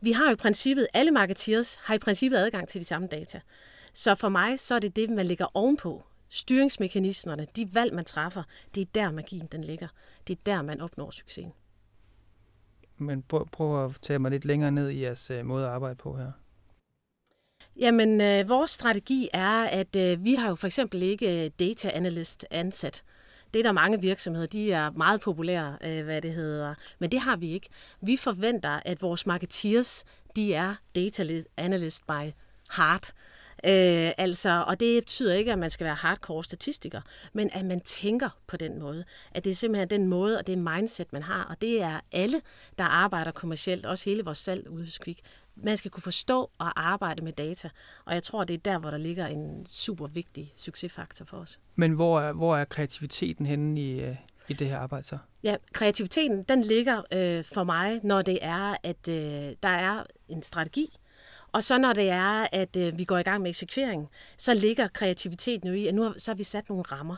vi 0.00 0.12
har 0.12 0.26
jo 0.26 0.32
i 0.32 0.36
princippet, 0.36 0.86
alle 0.94 1.10
marketeers 1.10 1.74
har 1.74 1.94
i 1.94 1.98
princippet 1.98 2.38
adgang 2.38 2.68
til 2.68 2.80
de 2.80 2.84
samme 2.84 3.08
data. 3.08 3.40
Så 3.92 4.14
for 4.14 4.28
mig, 4.28 4.60
så 4.60 4.74
er 4.74 4.78
det 4.78 4.96
det, 4.96 5.10
man 5.10 5.26
lægger 5.26 5.46
ovenpå. 5.54 6.04
Styringsmekanismerne, 6.28 7.46
de 7.56 7.74
valg, 7.74 7.94
man 7.94 8.04
træffer, 8.04 8.42
det 8.74 8.80
er 8.80 8.86
der 8.94 9.10
magien 9.10 9.46
den 9.46 9.64
ligger. 9.64 9.88
Det 10.26 10.38
er 10.38 10.40
der, 10.46 10.62
man 10.62 10.80
opnår 10.80 11.10
succesen. 11.10 11.52
Men 12.98 13.22
prøv, 13.22 13.48
prøv 13.52 13.84
at 13.84 13.98
tage 14.02 14.18
mig 14.18 14.30
lidt 14.30 14.44
længere 14.44 14.70
ned 14.70 14.90
i 14.90 15.02
jeres 15.02 15.30
øh, 15.30 15.46
måde 15.46 15.66
at 15.66 15.70
arbejde 15.70 15.96
på 15.96 16.16
her. 16.16 16.32
Jamen, 17.76 18.20
øh, 18.20 18.48
vores 18.48 18.70
strategi 18.70 19.28
er, 19.32 19.62
at 19.62 19.96
øh, 19.96 20.24
vi 20.24 20.34
har 20.34 20.48
jo 20.48 20.54
for 20.54 20.66
eksempel 20.66 21.02
ikke 21.02 21.44
øh, 21.44 21.50
data 21.58 21.88
analyst 21.88 22.46
ansat. 22.50 23.04
Det 23.54 23.58
er 23.58 23.62
der 23.62 23.72
mange 23.72 24.00
virksomheder, 24.00 24.46
de 24.46 24.72
er 24.72 24.90
meget 24.90 25.20
populære, 25.20 25.78
øh, 25.84 26.04
hvad 26.04 26.22
det 26.22 26.32
hedder, 26.32 26.74
men 26.98 27.10
det 27.10 27.20
har 27.20 27.36
vi 27.36 27.52
ikke. 27.52 27.68
Vi 28.00 28.16
forventer, 28.16 28.80
at 28.84 29.02
vores 29.02 29.26
marketeers, 29.26 30.04
de 30.36 30.54
er 30.54 30.74
data 30.94 31.42
analyst 31.56 32.06
by 32.06 32.32
heart. 32.76 33.12
Øh, 33.66 34.12
altså, 34.18 34.64
og 34.66 34.80
det 34.80 35.02
betyder 35.02 35.34
ikke, 35.34 35.52
at 35.52 35.58
man 35.58 35.70
skal 35.70 35.84
være 35.84 35.94
hardcore 35.94 36.44
statistiker, 36.44 37.00
men 37.32 37.50
at 37.52 37.64
man 37.64 37.80
tænker 37.80 38.28
på 38.46 38.56
den 38.56 38.78
måde. 38.78 39.04
At 39.32 39.44
det 39.44 39.50
er 39.50 39.54
simpelthen 39.54 39.90
den 39.90 40.08
måde 40.08 40.38
og 40.38 40.46
det 40.46 40.58
mindset, 40.58 41.12
man 41.12 41.22
har. 41.22 41.44
Og 41.44 41.60
det 41.60 41.82
er 41.82 42.00
alle, 42.12 42.40
der 42.78 42.84
arbejder 42.84 43.30
kommercielt, 43.30 43.86
også 43.86 44.04
hele 44.04 44.24
vores 44.24 44.38
salg 44.38 44.70
ude 44.70 44.84
hos 44.84 44.98
Kvik, 44.98 45.20
man 45.56 45.76
skal 45.76 45.90
kunne 45.90 46.02
forstå 46.02 46.50
og 46.58 46.88
arbejde 46.88 47.22
med 47.22 47.32
data. 47.32 47.68
Og 48.04 48.14
jeg 48.14 48.22
tror, 48.22 48.44
det 48.44 48.54
er 48.54 48.58
der, 48.58 48.78
hvor 48.78 48.90
der 48.90 48.98
ligger 48.98 49.26
en 49.26 49.66
super 49.68 50.06
vigtig 50.06 50.52
succesfaktor 50.56 51.24
for 51.24 51.36
os. 51.36 51.60
Men 51.74 51.92
hvor 51.92 52.20
er, 52.20 52.32
hvor 52.32 52.56
er 52.56 52.64
kreativiteten 52.64 53.46
henne 53.46 53.80
i, 53.80 54.00
øh, 54.00 54.16
i 54.48 54.52
det 54.52 54.68
her 54.68 54.78
arbejde 54.78 55.06
så? 55.06 55.18
Ja, 55.42 55.56
kreativiteten, 55.72 56.42
den 56.42 56.60
ligger 56.60 57.02
øh, 57.12 57.44
for 57.44 57.64
mig, 57.64 58.00
når 58.02 58.22
det 58.22 58.38
er, 58.42 58.76
at 58.82 59.08
øh, 59.08 59.54
der 59.62 59.68
er 59.68 60.04
en 60.28 60.42
strategi, 60.42 60.98
og 61.52 61.62
så 61.62 61.78
når 61.78 61.92
det 61.92 62.10
er, 62.10 62.46
at 62.52 62.76
øh, 62.76 62.98
vi 62.98 63.04
går 63.04 63.18
i 63.18 63.22
gang 63.22 63.42
med 63.42 63.50
eksekvering, 63.50 64.08
så 64.36 64.54
ligger 64.54 64.88
kreativiteten 64.88 65.68
jo 65.68 65.74
i, 65.74 65.86
at 65.86 65.94
nu 65.94 66.02
har, 66.02 66.14
så 66.18 66.30
har 66.30 66.36
vi 66.36 66.42
sat 66.42 66.68
nogle 66.68 66.82
rammer. 66.82 67.16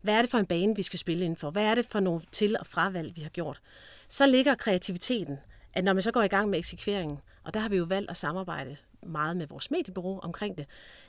Hvad 0.00 0.14
er 0.14 0.20
det 0.22 0.30
for 0.30 0.38
en 0.38 0.46
bane, 0.46 0.76
vi 0.76 0.82
skal 0.82 0.98
spille 0.98 1.24
indenfor? 1.24 1.50
Hvad 1.50 1.64
er 1.64 1.74
det 1.74 1.86
for 1.86 2.00
nogle 2.00 2.20
til- 2.32 2.56
og 2.60 2.66
fravalg, 2.66 3.16
vi 3.16 3.20
har 3.20 3.28
gjort? 3.28 3.60
Så 4.08 4.26
ligger 4.26 4.54
kreativiteten, 4.54 5.38
at 5.76 5.84
når 5.84 5.92
man 5.92 6.02
så 6.02 6.12
går 6.12 6.22
i 6.22 6.28
gang 6.28 6.50
med 6.50 6.58
eksekveringen, 6.58 7.18
og 7.44 7.54
der 7.54 7.60
har 7.60 7.68
vi 7.68 7.76
jo 7.76 7.84
valgt 7.84 8.10
at 8.10 8.16
samarbejde 8.16 8.76
meget 9.02 9.36
med 9.36 9.46
vores 9.46 9.70
mediebureau 9.70 10.20
omkring 10.20 10.58
det, 10.58 10.66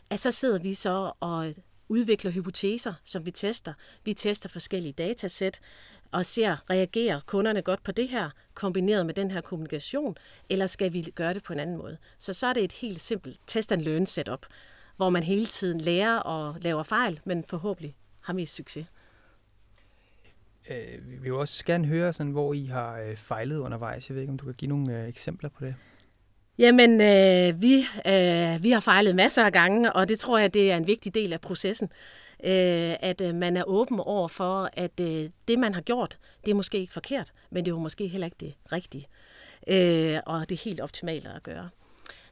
at 0.10 0.20
så 0.20 0.32
sidder 0.32 0.60
vi 0.60 0.74
så 0.74 1.12
og 1.20 1.54
udvikler 1.90 2.32
hypoteser, 2.32 2.94
som 3.04 3.26
vi 3.26 3.32
tester. 3.32 3.74
Vi 4.04 4.14
tester 4.14 4.50
forskellige 4.50 4.94
datasæt 4.94 5.60
og 6.12 6.26
ser, 6.26 6.70
reagerer 6.70 7.20
kunderne 7.26 7.62
godt 7.62 7.84
på 7.84 7.92
det 7.92 8.10
her, 8.10 8.30
kombineret 8.54 9.06
med 9.06 9.14
den 9.14 9.32
her 9.32 9.42
kommunikation, 9.42 10.16
eller 10.50 10.68
skal 10.68 10.94
vi 10.94 11.02
gøre 11.16 11.34
det 11.34 11.44
på 11.44 11.54
en 11.54 11.60
anden 11.60 11.78
måde? 11.78 11.98
Så 12.18 12.34
så 12.34 12.48
er 12.48 12.54
det 12.54 12.64
et 12.64 12.72
helt 12.72 13.02
simpelt 13.02 13.40
test 13.48 13.72
and 13.72 13.82
learn 13.82 14.06
setup, 14.06 14.46
hvor 14.98 15.10
man 15.10 15.24
hele 15.24 15.46
tiden 15.46 15.82
lærer 15.82 16.18
og 16.18 16.56
laver 16.62 16.84
fejl, 16.84 17.20
men 17.26 17.44
forhåbentlig 17.44 17.96
har 18.22 18.34
mest 18.34 18.56
succes. 18.56 18.86
Øh, 20.70 21.10
vi 21.10 21.16
vil 21.16 21.28
jo 21.28 21.40
også 21.40 21.66
gerne 21.66 21.88
høre, 21.88 22.14
sådan, 22.14 22.32
hvor 22.32 22.54
I 22.54 22.66
har 22.66 23.00
øh, 23.00 23.16
fejlet 23.16 23.58
undervejs. 23.58 24.10
Jeg 24.10 24.16
ved 24.16 24.22
ikke, 24.22 24.32
om 24.32 24.38
du 24.38 24.46
kan 24.46 24.54
give 24.54 24.70
nogle 24.70 25.02
øh, 25.02 25.10
eksempler 25.10 25.50
på 25.50 25.66
det. 25.66 25.76
Jamen, 26.58 27.02
øh, 27.02 27.62
vi, 27.62 27.86
øh, 28.08 28.64
vi 28.64 28.72
har 28.72 28.80
fejlet 28.80 29.16
masser 29.16 29.46
af 29.46 29.52
gange, 29.52 29.94
og 29.94 30.10
det 30.10 30.20
tror 30.20 30.38
jeg, 30.38 30.54
det 30.54 30.72
er 30.72 30.78
en 30.78 30.88
vigtig 30.88 31.16
del 31.16 31.34
af 31.34 31.42
processen. 31.42 31.90
Øh, 32.44 32.96
at 33.00 33.22
øh, 33.22 33.36
man 33.36 33.58
er 33.58 33.64
åben 33.64 34.00
over 34.00 34.28
for, 34.28 34.70
at 34.74 35.00
øh, 35.00 35.30
det, 35.48 35.60
man 35.60 35.74
har 35.74 35.82
gjort, 35.82 36.18
det 36.46 36.52
er 36.52 36.56
måske 36.56 36.78
ikke 36.80 36.94
forkert, 36.94 37.34
men 37.50 37.66
det 37.66 37.72
er 37.72 37.76
jo 37.76 37.80
måske 37.80 38.08
heller 38.08 38.28
ikke 38.28 38.38
det 38.40 38.54
rigtige. 38.72 39.08
Øh, 39.68 40.20
og 40.26 40.50
det 40.50 40.56
er 40.56 40.64
helt 40.64 40.80
optimalt 40.80 41.28
at 41.28 41.44
gøre. 41.44 41.70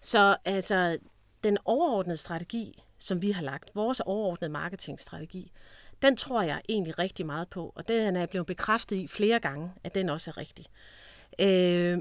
Så 0.01 0.37
altså, 0.45 0.97
den 1.43 1.57
overordnede 1.65 2.17
strategi, 2.17 2.83
som 2.97 3.21
vi 3.21 3.31
har 3.31 3.43
lagt, 3.43 3.71
vores 3.75 3.99
overordnede 3.99 4.51
marketingstrategi, 4.51 5.51
den 6.01 6.17
tror 6.17 6.41
jeg 6.41 6.61
egentlig 6.69 6.99
rigtig 6.99 7.25
meget 7.25 7.49
på, 7.49 7.73
og 7.75 7.87
den 7.87 8.15
er 8.15 8.19
jeg 8.19 8.29
blevet 8.29 8.47
bekræftet 8.47 8.95
i 8.95 9.07
flere 9.07 9.39
gange, 9.39 9.71
at 9.83 9.95
den 9.95 10.09
også 10.09 10.31
er 10.31 10.37
rigtig. 10.37 10.65
Øh, 11.39 11.97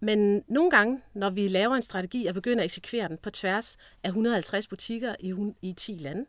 men 0.00 0.44
nogle 0.48 0.70
gange, 0.70 1.00
når 1.14 1.30
vi 1.30 1.48
laver 1.48 1.76
en 1.76 1.82
strategi 1.82 2.26
og 2.26 2.34
begynder 2.34 2.62
at 2.62 2.64
eksekvere 2.64 3.08
den 3.08 3.18
på 3.18 3.30
tværs 3.30 3.76
af 4.02 4.08
150 4.08 4.66
butikker 4.66 5.14
i, 5.20 5.34
i 5.62 5.72
10 5.72 5.92
lande, 5.92 6.26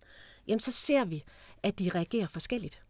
jamen 0.48 0.60
så 0.60 0.72
ser 0.72 1.06
vi, 1.06 1.24
at 1.64 1.80
de 1.80 1.92
reagerer 1.96 2.28
forskelligt. 2.28 2.82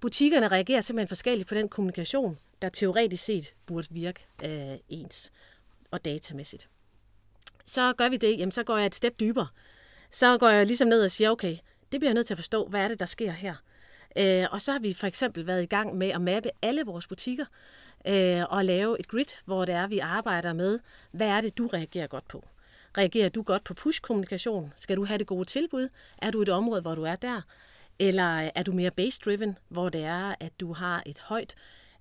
Butikkerne 0.00 0.48
reagerer 0.48 0.80
simpelthen 0.80 1.08
forskelligt 1.08 1.48
på 1.48 1.54
den 1.54 1.68
kommunikation, 1.68 2.38
der 2.62 2.68
teoretisk 2.68 3.24
set 3.24 3.54
burde 3.66 3.88
virke 3.90 4.26
øh, 4.44 4.78
ens 4.88 5.32
og 5.90 6.04
datamæssigt. 6.04 6.68
Så 7.64 7.92
gør 7.92 8.08
vi 8.08 8.16
det, 8.16 8.38
jamen 8.38 8.52
så 8.52 8.62
går 8.62 8.76
jeg 8.76 8.86
et 8.86 8.94
step 8.94 9.20
dybere. 9.20 9.48
så 10.10 10.38
går 10.38 10.48
jeg 10.48 10.66
ligesom 10.66 10.88
ned 10.88 11.04
og 11.04 11.10
siger, 11.10 11.30
okay, 11.30 11.56
det 11.94 12.00
bliver 12.00 12.10
jeg 12.10 12.14
nødt 12.14 12.26
til 12.26 12.34
at 12.34 12.38
forstå, 12.38 12.66
hvad 12.66 12.80
er 12.80 12.88
det, 12.88 13.00
der 13.00 13.06
sker 13.06 13.30
her? 13.30 13.54
Øh, 14.18 14.46
og 14.50 14.60
så 14.60 14.72
har 14.72 14.78
vi 14.78 14.92
for 14.92 15.06
eksempel 15.06 15.46
været 15.46 15.62
i 15.62 15.66
gang 15.66 15.96
med 15.96 16.08
at 16.08 16.20
mappe 16.20 16.50
alle 16.62 16.82
vores 16.82 17.06
butikker 17.06 17.44
øh, 18.06 18.42
og 18.48 18.64
lave 18.64 19.00
et 19.00 19.08
grid, 19.08 19.24
hvor 19.44 19.64
det 19.64 19.74
er, 19.74 19.86
vi 19.86 19.98
arbejder 19.98 20.52
med, 20.52 20.78
hvad 21.10 21.28
er 21.28 21.40
det, 21.40 21.58
du 21.58 21.66
reagerer 21.66 22.06
godt 22.06 22.28
på? 22.28 22.44
Reagerer 22.98 23.28
du 23.28 23.42
godt 23.42 23.64
på 23.64 23.74
push-kommunikation? 23.74 24.72
Skal 24.76 24.96
du 24.96 25.04
have 25.04 25.18
det 25.18 25.26
gode 25.26 25.44
tilbud? 25.44 25.88
Er 26.18 26.30
du 26.30 26.42
et 26.42 26.48
område, 26.48 26.80
hvor 26.80 26.94
du 26.94 27.02
er 27.02 27.16
der? 27.16 27.40
Eller 27.98 28.50
er 28.54 28.62
du 28.62 28.72
mere 28.72 28.90
base-driven, 28.90 29.58
hvor 29.68 29.88
det 29.88 30.04
er, 30.04 30.34
at 30.40 30.60
du 30.60 30.72
har 30.72 31.02
et 31.06 31.18
højt 31.18 31.54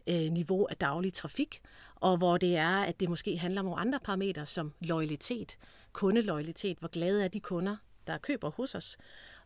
øh, 0.08 0.32
niveau 0.32 0.68
af 0.70 0.78
daglig 0.78 1.14
trafik, 1.14 1.62
og 1.96 2.18
hvor 2.18 2.38
det 2.38 2.58
er, 2.58 2.82
at 2.82 3.00
det 3.00 3.10
måske 3.10 3.38
handler 3.38 3.62
om 3.62 3.74
andre 3.78 4.00
parametre 4.00 4.46
som 4.46 4.74
loyalitet, 4.82 5.58
kundeloyalitet, 5.92 6.78
hvor 6.78 6.88
glade 6.88 7.24
er 7.24 7.28
de 7.28 7.40
kunder, 7.40 7.76
der 8.08 8.18
køber 8.18 8.50
hos 8.50 8.76
os? 8.76 8.98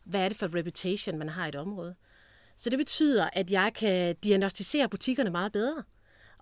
Hvad 0.08 0.20
er 0.20 0.28
det 0.28 0.38
for 0.38 0.54
reputation, 0.54 1.18
man 1.18 1.28
har 1.28 1.46
i 1.46 1.48
et 1.48 1.56
område? 1.56 1.94
Så 2.56 2.70
det 2.70 2.78
betyder, 2.78 3.30
at 3.32 3.50
jeg 3.50 3.72
kan 3.74 4.16
diagnostisere 4.24 4.88
butikkerne 4.88 5.30
meget 5.30 5.52
bedre, 5.52 5.82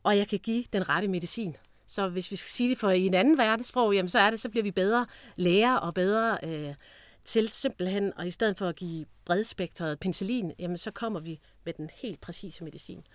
og 0.02 0.18
jeg 0.18 0.28
kan 0.28 0.38
give 0.38 0.64
den 0.72 0.88
rette 0.88 1.08
medicin. 1.08 1.56
Så 1.86 2.08
hvis 2.08 2.30
vi 2.30 2.36
skal 2.36 2.50
sige 2.50 2.70
det 2.70 2.78
for 2.78 2.90
i 2.90 3.06
en 3.06 3.14
anden 3.14 3.38
verdenssprog, 3.38 3.94
jamen 3.94 4.08
så 4.08 4.18
er 4.18 4.30
det, 4.30 4.40
så 4.40 4.48
bliver 4.48 4.62
vi 4.62 4.70
bedre 4.70 5.06
læger 5.36 5.74
og 5.74 5.94
bedre 5.94 6.38
øh, 6.42 6.74
til 7.24 7.48
simpelthen, 7.48 8.12
og 8.16 8.26
i 8.26 8.30
stedet 8.30 8.58
for 8.58 8.68
at 8.68 8.76
give 8.76 9.06
bredspektret 9.24 9.98
penicillin, 9.98 10.52
jamen 10.58 10.76
så 10.76 10.90
kommer 10.90 11.20
vi 11.20 11.40
med 11.64 11.72
den 11.72 11.90
helt 11.94 12.20
præcise 12.20 12.64
medicin. 12.64 13.06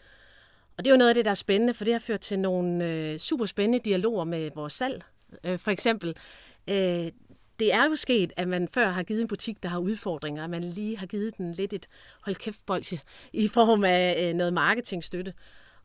Og 0.78 0.86
det 0.86 0.92
er 0.92 0.94
jo 0.94 0.98
noget 0.98 1.10
af 1.10 1.16
det, 1.16 1.26
der 1.26 1.32
er 1.32 1.36
spændende, 1.36 1.74
for 1.74 1.86
det 1.86 1.94
har 1.94 2.00
ført 2.00 2.20
til 2.20 2.40
nogle 2.40 2.86
øh, 2.86 3.20
super 3.20 3.46
spændende 3.46 3.80
dialoger 3.86 4.24
med 4.24 4.52
vores 4.56 4.74
salg. 4.74 5.04
Øh, 5.44 5.60
for 5.60 5.72
eksempel, 5.72 6.16
øh, 6.68 7.12
det 7.62 7.74
er 7.74 7.86
jo 7.86 7.96
sket, 7.96 8.34
at 8.38 8.48
man 8.48 8.68
før 8.68 8.90
har 8.90 9.04
givet 9.04 9.22
en 9.22 9.28
butik, 9.28 9.64
der 9.64 9.70
har 9.70 9.80
udfordringer, 9.80 10.44
at 10.44 10.50
man 10.50 10.64
lige 10.64 10.98
har 10.98 11.06
givet 11.06 11.38
den 11.38 11.52
lidt 11.52 11.74
et 11.74 11.88
hold 12.22 12.36
kæft 12.36 12.66
bolsje 12.66 13.00
i 13.34 13.48
form 13.48 13.84
af 13.84 14.30
øh, 14.30 14.34
noget 14.34 14.54
marketingstøtte. 14.54 15.34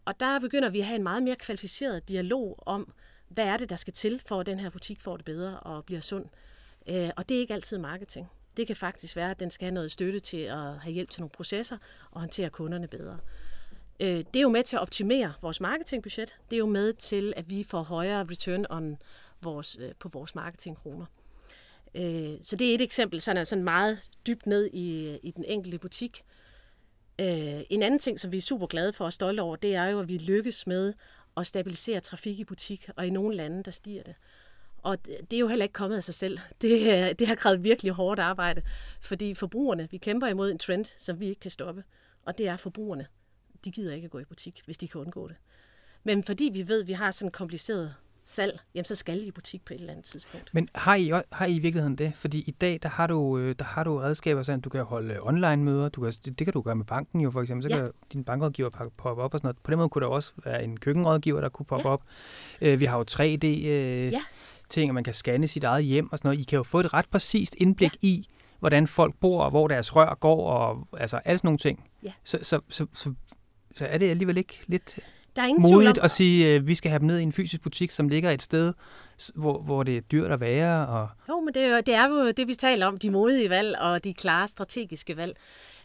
Og 0.04 0.20
der 0.20 0.38
begynder 0.40 0.68
vi 0.68 0.80
at 0.80 0.86
have 0.86 0.96
en 0.96 1.02
meget 1.02 1.22
mere 1.22 1.36
kvalificeret 1.36 2.08
dialog 2.08 2.58
om, 2.66 2.92
hvad 3.28 3.44
er 3.44 3.56
det, 3.56 3.70
der 3.70 3.76
skal 3.76 3.92
til, 3.92 4.22
for 4.26 4.40
at 4.40 4.46
den 4.46 4.58
her 4.58 4.70
butik 4.70 5.00
får 5.00 5.16
det 5.16 5.24
bedre 5.24 5.60
og 5.60 5.84
bliver 5.84 6.00
sund. 6.00 6.24
Øh, 6.88 7.10
og 7.16 7.28
det 7.28 7.36
er 7.36 7.40
ikke 7.40 7.54
altid 7.54 7.78
marketing. 7.78 8.30
Det 8.56 8.66
kan 8.66 8.76
faktisk 8.76 9.16
være, 9.16 9.30
at 9.30 9.40
den 9.40 9.50
skal 9.50 9.64
have 9.64 9.74
noget 9.74 9.92
støtte 9.92 10.20
til 10.20 10.40
at 10.40 10.80
have 10.80 10.92
hjælp 10.92 11.10
til 11.10 11.20
nogle 11.20 11.30
processer 11.30 11.78
og 12.10 12.20
håndtere 12.20 12.50
kunderne 12.50 12.88
bedre. 12.88 13.18
Øh, 14.00 14.08
det 14.08 14.36
er 14.36 14.42
jo 14.42 14.48
med 14.48 14.62
til 14.62 14.76
at 14.76 14.82
optimere 14.82 15.32
vores 15.42 15.60
marketingbudget. 15.60 16.36
Det 16.50 16.56
er 16.56 16.58
jo 16.58 16.66
med 16.66 16.92
til, 16.92 17.32
at 17.36 17.50
vi 17.50 17.64
får 17.64 17.82
højere 17.82 18.24
return 18.30 18.66
on 18.70 18.96
vores, 19.42 19.78
øh, 19.80 19.92
på 19.98 20.08
vores 20.08 20.34
marketingkroner. 20.34 21.06
Øh, 21.96 22.38
Så 22.42 22.56
det 22.56 22.70
er 22.70 22.74
et 22.74 22.80
eksempel, 22.80 23.20
sådan 23.20 23.36
er 23.36 23.44
sådan 23.44 23.64
meget 23.64 24.10
dybt 24.26 24.46
ned 24.46 24.70
i, 24.72 25.18
i 25.22 25.30
den 25.30 25.44
enkelte 25.44 25.78
butik. 25.78 26.22
Øh, 27.18 27.60
en 27.70 27.82
anden 27.82 27.98
ting, 27.98 28.20
som 28.20 28.32
vi 28.32 28.36
er 28.36 28.42
super 28.42 28.66
glade 28.66 28.92
for 28.92 29.04
og 29.04 29.12
stolte 29.12 29.40
over, 29.40 29.56
det 29.56 29.74
er 29.74 29.84
jo, 29.84 30.00
at 30.00 30.08
vi 30.08 30.18
lykkes 30.18 30.66
med 30.66 30.94
at 31.36 31.46
stabilisere 31.46 32.00
trafik 32.00 32.38
i 32.38 32.44
butik, 32.44 32.88
og 32.96 33.06
i 33.06 33.10
nogle 33.10 33.36
lande, 33.36 33.62
der 33.62 33.70
stiger 33.70 34.02
det. 34.02 34.14
Og 34.78 35.06
det 35.06 35.32
er 35.32 35.38
jo 35.38 35.48
heller 35.48 35.64
ikke 35.64 35.72
kommet 35.72 35.96
af 35.96 36.04
sig 36.04 36.14
selv. 36.14 36.38
Det, 36.62 36.72
øh, 36.72 37.14
det 37.18 37.26
har 37.26 37.34
krævet 37.34 37.64
virkelig 37.64 37.92
hårdt 37.92 38.20
arbejde, 38.20 38.62
fordi 39.00 39.34
forbrugerne, 39.34 39.88
vi 39.90 39.96
kæmper 39.98 40.26
imod 40.26 40.50
en 40.50 40.58
trend, 40.58 40.84
som 40.98 41.20
vi 41.20 41.28
ikke 41.28 41.40
kan 41.40 41.50
stoppe. 41.50 41.84
Og 42.22 42.38
det 42.38 42.48
er 42.48 42.56
forbrugerne. 42.56 43.06
De 43.64 43.70
gider 43.70 43.94
ikke 43.94 44.04
at 44.04 44.10
gå 44.10 44.18
i 44.18 44.24
butik, 44.24 44.62
hvis 44.64 44.78
de 44.78 44.88
kan 44.88 45.00
undgå 45.00 45.28
det. 45.28 45.36
Men 46.04 46.22
fordi 46.22 46.50
vi 46.52 46.68
ved, 46.68 46.80
at 46.80 46.86
vi 46.86 46.92
har 46.92 47.10
sådan 47.10 47.28
en 47.28 47.32
kompliceret 47.32 47.94
salg, 48.28 48.60
jamen 48.74 48.84
så 48.84 48.94
skal 48.94 49.20
de 49.20 49.26
i 49.26 49.30
butik 49.30 49.64
på 49.64 49.74
et 49.74 49.80
eller 49.80 49.92
andet 49.92 50.04
tidspunkt. 50.04 50.50
Men 50.52 50.68
har 50.74 50.94
I, 50.94 51.12
har 51.32 51.46
I 51.46 51.56
i 51.56 51.58
virkeligheden 51.58 51.96
det? 51.96 52.12
Fordi 52.14 52.38
i 52.46 52.50
dag, 52.50 52.78
der 52.82 52.88
har 52.88 53.06
du, 53.06 53.38
øh, 53.38 53.54
der 53.58 53.64
har 53.64 53.84
du 53.84 53.98
redskaber, 53.98 54.42
så 54.42 54.56
du 54.56 54.70
kan 54.70 54.84
holde 54.84 55.18
online-møder, 55.22 55.88
du 55.88 56.00
kan, 56.00 56.12
det, 56.24 56.38
det 56.38 56.46
kan 56.46 56.52
du 56.52 56.60
gøre 56.60 56.76
med 56.76 56.84
banken 56.84 57.20
jo 57.20 57.30
for 57.30 57.42
eksempel, 57.42 57.70
så 57.70 57.76
ja. 57.76 57.82
kan 57.82 57.92
din 58.12 58.24
bankrådgiver 58.24 58.90
poppe 58.96 59.22
op 59.22 59.34
og 59.34 59.38
sådan 59.38 59.46
noget. 59.46 59.56
På 59.62 59.70
den 59.70 59.78
måde 59.78 59.88
kunne 59.88 60.02
der 60.04 60.10
også 60.10 60.32
være 60.44 60.64
en 60.64 60.76
køkkenrådgiver, 60.76 61.40
der 61.40 61.48
kunne 61.48 61.66
poppe 61.66 61.88
ja. 61.88 61.92
op. 61.92 62.02
Øh, 62.60 62.80
vi 62.80 62.84
har 62.84 62.98
jo 62.98 63.04
3D 63.10 63.46
øh, 63.46 64.12
ja. 64.12 64.22
ting, 64.68 64.90
og 64.90 64.94
man 64.94 65.04
kan 65.04 65.14
scanne 65.14 65.48
sit 65.48 65.64
eget 65.64 65.84
hjem 65.84 66.12
og 66.12 66.18
sådan 66.18 66.28
noget. 66.28 66.40
I 66.40 66.44
kan 66.44 66.56
jo 66.56 66.62
få 66.62 66.80
et 66.80 66.94
ret 66.94 67.06
præcist 67.10 67.54
indblik 67.58 67.92
ja. 68.02 68.08
i, 68.08 68.28
hvordan 68.58 68.86
folk 68.86 69.14
bor, 69.20 69.42
og 69.42 69.50
hvor 69.50 69.68
deres 69.68 69.96
rør 69.96 70.14
går, 70.14 70.50
og 70.50 70.88
altså 70.98 71.16
alle 71.16 71.38
sådan 71.38 71.46
nogle 71.46 71.58
ting. 71.58 71.84
Ja. 72.02 72.12
Så, 72.24 72.38
så, 72.42 72.60
så, 72.68 72.86
så, 72.94 73.14
så 73.76 73.86
er 73.86 73.98
det 73.98 74.10
alligevel 74.10 74.36
ikke 74.36 74.60
lidt 74.66 74.98
der 75.36 75.42
er 75.42 75.46
ingen 75.46 75.62
modigt 75.62 75.98
om... 75.98 76.04
at 76.04 76.10
sige, 76.10 76.46
at 76.46 76.60
øh, 76.60 76.66
vi 76.66 76.74
skal 76.74 76.90
have 76.90 76.98
dem 76.98 77.06
ned 77.06 77.18
i 77.18 77.22
en 77.22 77.32
fysisk 77.32 77.62
butik, 77.62 77.90
som 77.90 78.08
ligger 78.08 78.30
et 78.30 78.42
sted, 78.42 78.72
hvor, 79.34 79.60
hvor 79.60 79.82
det 79.82 79.96
er 79.96 80.00
dyrt 80.00 80.30
at 80.30 80.40
være. 80.40 80.86
Og... 80.86 81.08
Jo, 81.28 81.40
men 81.40 81.54
det 81.54 81.62
er, 81.62 81.68
jo, 81.68 81.76
det 81.76 81.94
er 81.94 82.08
jo 82.08 82.30
det, 82.30 82.48
vi 82.48 82.54
taler 82.54 82.86
om, 82.86 82.98
de 82.98 83.10
modige 83.10 83.50
valg 83.50 83.78
og 83.78 84.04
de 84.04 84.14
klare 84.14 84.48
strategiske 84.48 85.16
valg. 85.16 85.36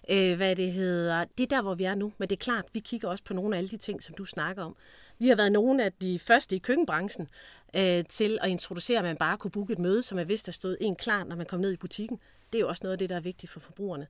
Øh, 0.10 0.36
hvad 0.36 0.56
det 0.56 0.72
hedder. 0.72 1.26
Det 1.38 1.44
er 1.44 1.56
der, 1.56 1.62
hvor 1.62 1.76
vi 1.76 1.84
er 1.84 1.96
nu, 1.96 2.12
men 2.18 2.30
det 2.30 2.36
er 2.36 2.44
klart, 2.44 2.66
vi 2.74 2.80
kigger 2.80 3.08
også 3.08 3.24
på 3.24 3.34
nogle 3.34 3.56
af 3.56 3.58
alle 3.58 3.70
de 3.70 3.78
ting, 3.78 4.04
som 4.04 4.16
du 4.16 4.26
snakker 4.26 4.64
om. 4.64 4.76
Vi 5.20 5.28
har 5.28 5.36
været 5.36 5.52
nogle 5.52 5.84
af 5.84 5.92
de 6.02 6.20
første 6.20 6.56
i 6.56 6.60
køkkenbranchen 6.60 7.28
øh, 7.76 8.04
til 8.10 8.40
at 8.42 8.50
introducere, 8.50 8.98
at 8.98 9.04
man 9.04 9.18
bare 9.18 9.38
kunne 9.38 9.52
booke 9.52 9.74
et 9.74 9.80
møde, 9.80 10.04
som 10.04 10.20
er 10.20 10.24
vidst, 10.24 10.46
der 10.46 10.52
stod 10.52 10.78
en 10.82 10.96
klar, 10.96 11.24
når 11.24 11.36
man 11.36 11.46
kom 11.46 11.60
ned 11.60 11.74
i 11.74 11.78
butikken. 11.78 12.20
Det 12.54 12.60
er 12.60 12.62
jo 12.62 12.68
også 12.68 12.82
noget 12.84 12.92
af 12.92 13.00
det, 13.00 13.10
der 13.10 13.16
er 13.16 13.20
vigtigt 13.20 13.52
for 13.52 13.60
forbrugerne. 13.60 14.08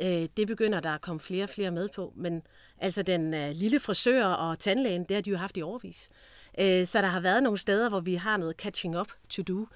Øh, 0.00 0.28
det 0.36 0.46
begynder 0.46 0.80
der 0.80 0.90
at 0.90 1.00
komme 1.00 1.20
flere 1.20 1.44
og 1.44 1.50
flere 1.50 1.70
med 1.70 1.88
på, 1.94 2.12
men 2.16 2.42
altså 2.78 3.02
den 3.02 3.34
øh, 3.34 3.52
lille 3.52 3.80
frisør 3.80 4.26
og 4.26 4.58
tandlægen, 4.58 5.04
det 5.04 5.14
har 5.14 5.22
de 5.22 5.30
jo 5.30 5.36
haft 5.36 5.56
i 5.56 5.62
overvis. 5.62 6.10
Øh, 6.58 6.86
så 6.86 7.02
der 7.02 7.08
har 7.08 7.20
været 7.20 7.42
nogle 7.42 7.58
steder, 7.58 7.88
hvor 7.88 8.00
vi 8.00 8.14
har 8.14 8.36
noget 8.36 8.56
catching 8.56 9.00
up 9.00 9.12
to 9.28 9.42
do. 9.42 9.66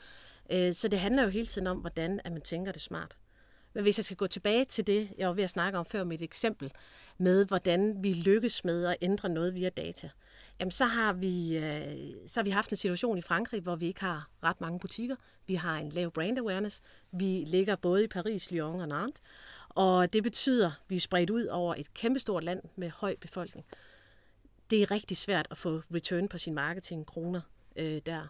Øh, 0.51 0.75
så 0.75 0.89
det 0.89 1.01
handler 1.01 1.23
jo 1.23 1.29
hele 1.29 1.47
tiden 1.47 1.67
om, 1.67 1.77
hvordan 1.79 2.21
at 2.25 2.33
man 2.33 2.41
tænker 2.41 2.73
det 2.73 2.83
smart. 2.83 3.17
Men 3.73 3.83
hvis 3.83 3.99
jeg 3.99 4.05
skal 4.05 4.17
gå 4.17 4.27
tilbage 4.27 4.65
til 4.65 4.87
det, 4.87 5.09
jeg 5.19 5.29
var 5.29 5.35
ved 5.35 5.45
at 5.45 5.51
snakke 5.51 5.79
om 5.79 5.87
før 5.87 6.05
med 6.05 6.17
et 6.19 6.23
eksempel, 6.23 6.73
med 7.19 7.47
hvordan 7.47 7.97
vi 8.03 8.13
lykkes 8.13 8.65
med 8.65 8.87
at 8.87 8.97
ændre 9.01 9.29
noget 9.29 9.55
via 9.55 9.69
data, 9.69 10.11
jamen 10.61 10.71
så 10.71 10.85
har, 10.85 11.13
vi, 11.13 11.57
øh, 11.57 12.15
så 12.27 12.41
har 12.41 12.45
vi 12.45 12.51
haft 12.51 12.71
en 12.71 12.77
situation 12.77 13.19
i 13.19 13.23
Frankrig, 13.23 13.61
hvor 13.61 13.77
vi 13.77 13.87
ikke 13.87 14.01
har 14.01 14.29
ret 14.43 14.61
mange 14.61 14.81
butikker. 14.81 15.17
Vi 15.47 15.55
har 15.55 15.79
en 15.79 15.89
lav 15.89 16.11
brand 16.11 16.39
awareness. 16.39 16.83
Vi 17.13 17.45
ligger 17.47 17.77
både 17.77 18.05
i 18.05 18.07
Paris, 18.07 18.51
Lyon 18.51 18.81
og 18.81 18.89
Nantes. 18.89 19.23
Og 19.69 20.13
det 20.13 20.23
betyder, 20.23 20.67
at 20.67 20.73
vi 20.89 20.97
er 20.97 21.01
spredt 21.01 21.31
ud 21.31 21.45
over 21.45 21.75
et 21.75 21.95
kæmpestort 21.95 22.45
land 22.45 22.63
med 22.77 22.91
høj 22.91 23.17
befolkning. 23.21 23.67
Det 24.71 24.83
er 24.83 24.91
rigtig 24.91 25.17
svært 25.17 25.49
at 25.51 25.57
få 25.57 25.83
return 25.95 26.29
på 26.29 26.39
sin 26.39 26.55
marketing 26.55 27.07
kroner 27.07 27.41
øh, 27.77 28.01
der. 28.07 28.27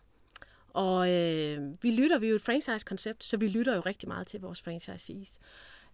Og 0.68 1.12
øh, 1.12 1.74
vi 1.82 1.90
lytter, 1.90 2.18
vi 2.18 2.26
er 2.26 2.30
jo 2.30 2.36
et 2.36 2.42
franchise-koncept, 2.42 3.24
så 3.24 3.36
vi 3.36 3.48
lytter 3.48 3.74
jo 3.74 3.80
rigtig 3.80 4.08
meget 4.08 4.26
til 4.26 4.40
vores 4.40 4.62
franchisees. 4.62 5.38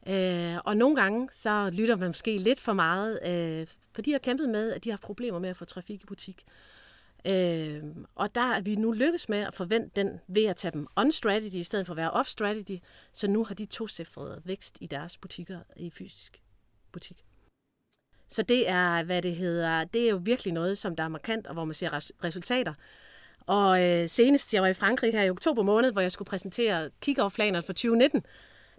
Øh, 0.09 0.59
og 0.64 0.76
nogle 0.76 0.97
gange, 0.97 1.28
så 1.32 1.71
lytter 1.73 1.97
man 1.97 2.09
måske 2.09 2.38
lidt 2.38 2.61
for 2.61 2.73
meget, 2.73 3.18
øh, 3.26 3.66
for 3.94 4.02
de 4.02 4.12
har 4.12 4.18
kæmpet 4.18 4.49
med, 4.49 4.73
at 4.73 4.85
de 4.85 4.90
har 4.90 4.97
problemer 4.97 5.38
med 5.38 5.49
at 5.49 5.56
få 5.56 5.64
trafik 5.64 6.02
i 6.02 6.06
butik. 6.06 6.44
Øh, 7.26 7.82
og 8.14 8.35
der 8.35 8.52
er 8.52 8.61
vi 8.61 8.76
nu 8.76 8.92
lykkes 8.92 9.28
med 9.28 9.38
at 9.38 9.54
forvente 9.54 9.90
den 9.97 10.21
ved 10.28 10.44
at 10.44 10.56
tage 10.56 10.73
dem 10.73 10.87
on-strategy 10.97 11.54
i 11.54 11.62
stedet 11.62 11.87
for 11.87 11.92
at 11.92 11.97
være 11.97 12.11
off-strategy, 12.11 12.78
så 13.12 13.28
nu 13.28 13.44
har 13.44 13.54
de 13.54 13.66
to 13.66 13.88
cifrede 13.88 14.42
vækst 14.44 14.78
i 14.80 14.87
deres 14.87 15.18
butikker 15.18 15.61
i 15.76 15.90
fysisk 15.90 16.42
butik. 16.92 17.25
Så 18.28 18.42
det 18.42 18.68
er, 18.68 19.02
hvad 19.02 19.23
det 19.23 19.37
hedder, 19.37 19.85
det 19.85 20.06
er 20.06 20.11
jo 20.11 20.21
virkelig 20.23 20.52
noget, 20.52 20.78
som 20.78 20.97
der 20.97 21.04
er 21.04 21.09
markant, 21.09 21.47
og 21.47 21.52
hvor 21.52 21.64
man 21.64 21.75
ser 21.75 22.25
resultater. 22.25 22.75
Og 23.47 23.82
øh, 23.82 24.09
senest, 24.09 24.54
jeg 24.54 24.62
var 24.62 24.68
i 24.68 24.75
Frankrig 24.75 25.12
her 25.12 25.23
i 25.23 25.30
oktober 25.30 25.62
måned, 25.62 25.92
hvor 25.92 26.00
jeg 26.00 26.12
skulle 26.12 26.26
præsentere 26.26 26.90
kick-off-planer 27.00 27.61
for 27.61 27.73
2019, 27.73 28.23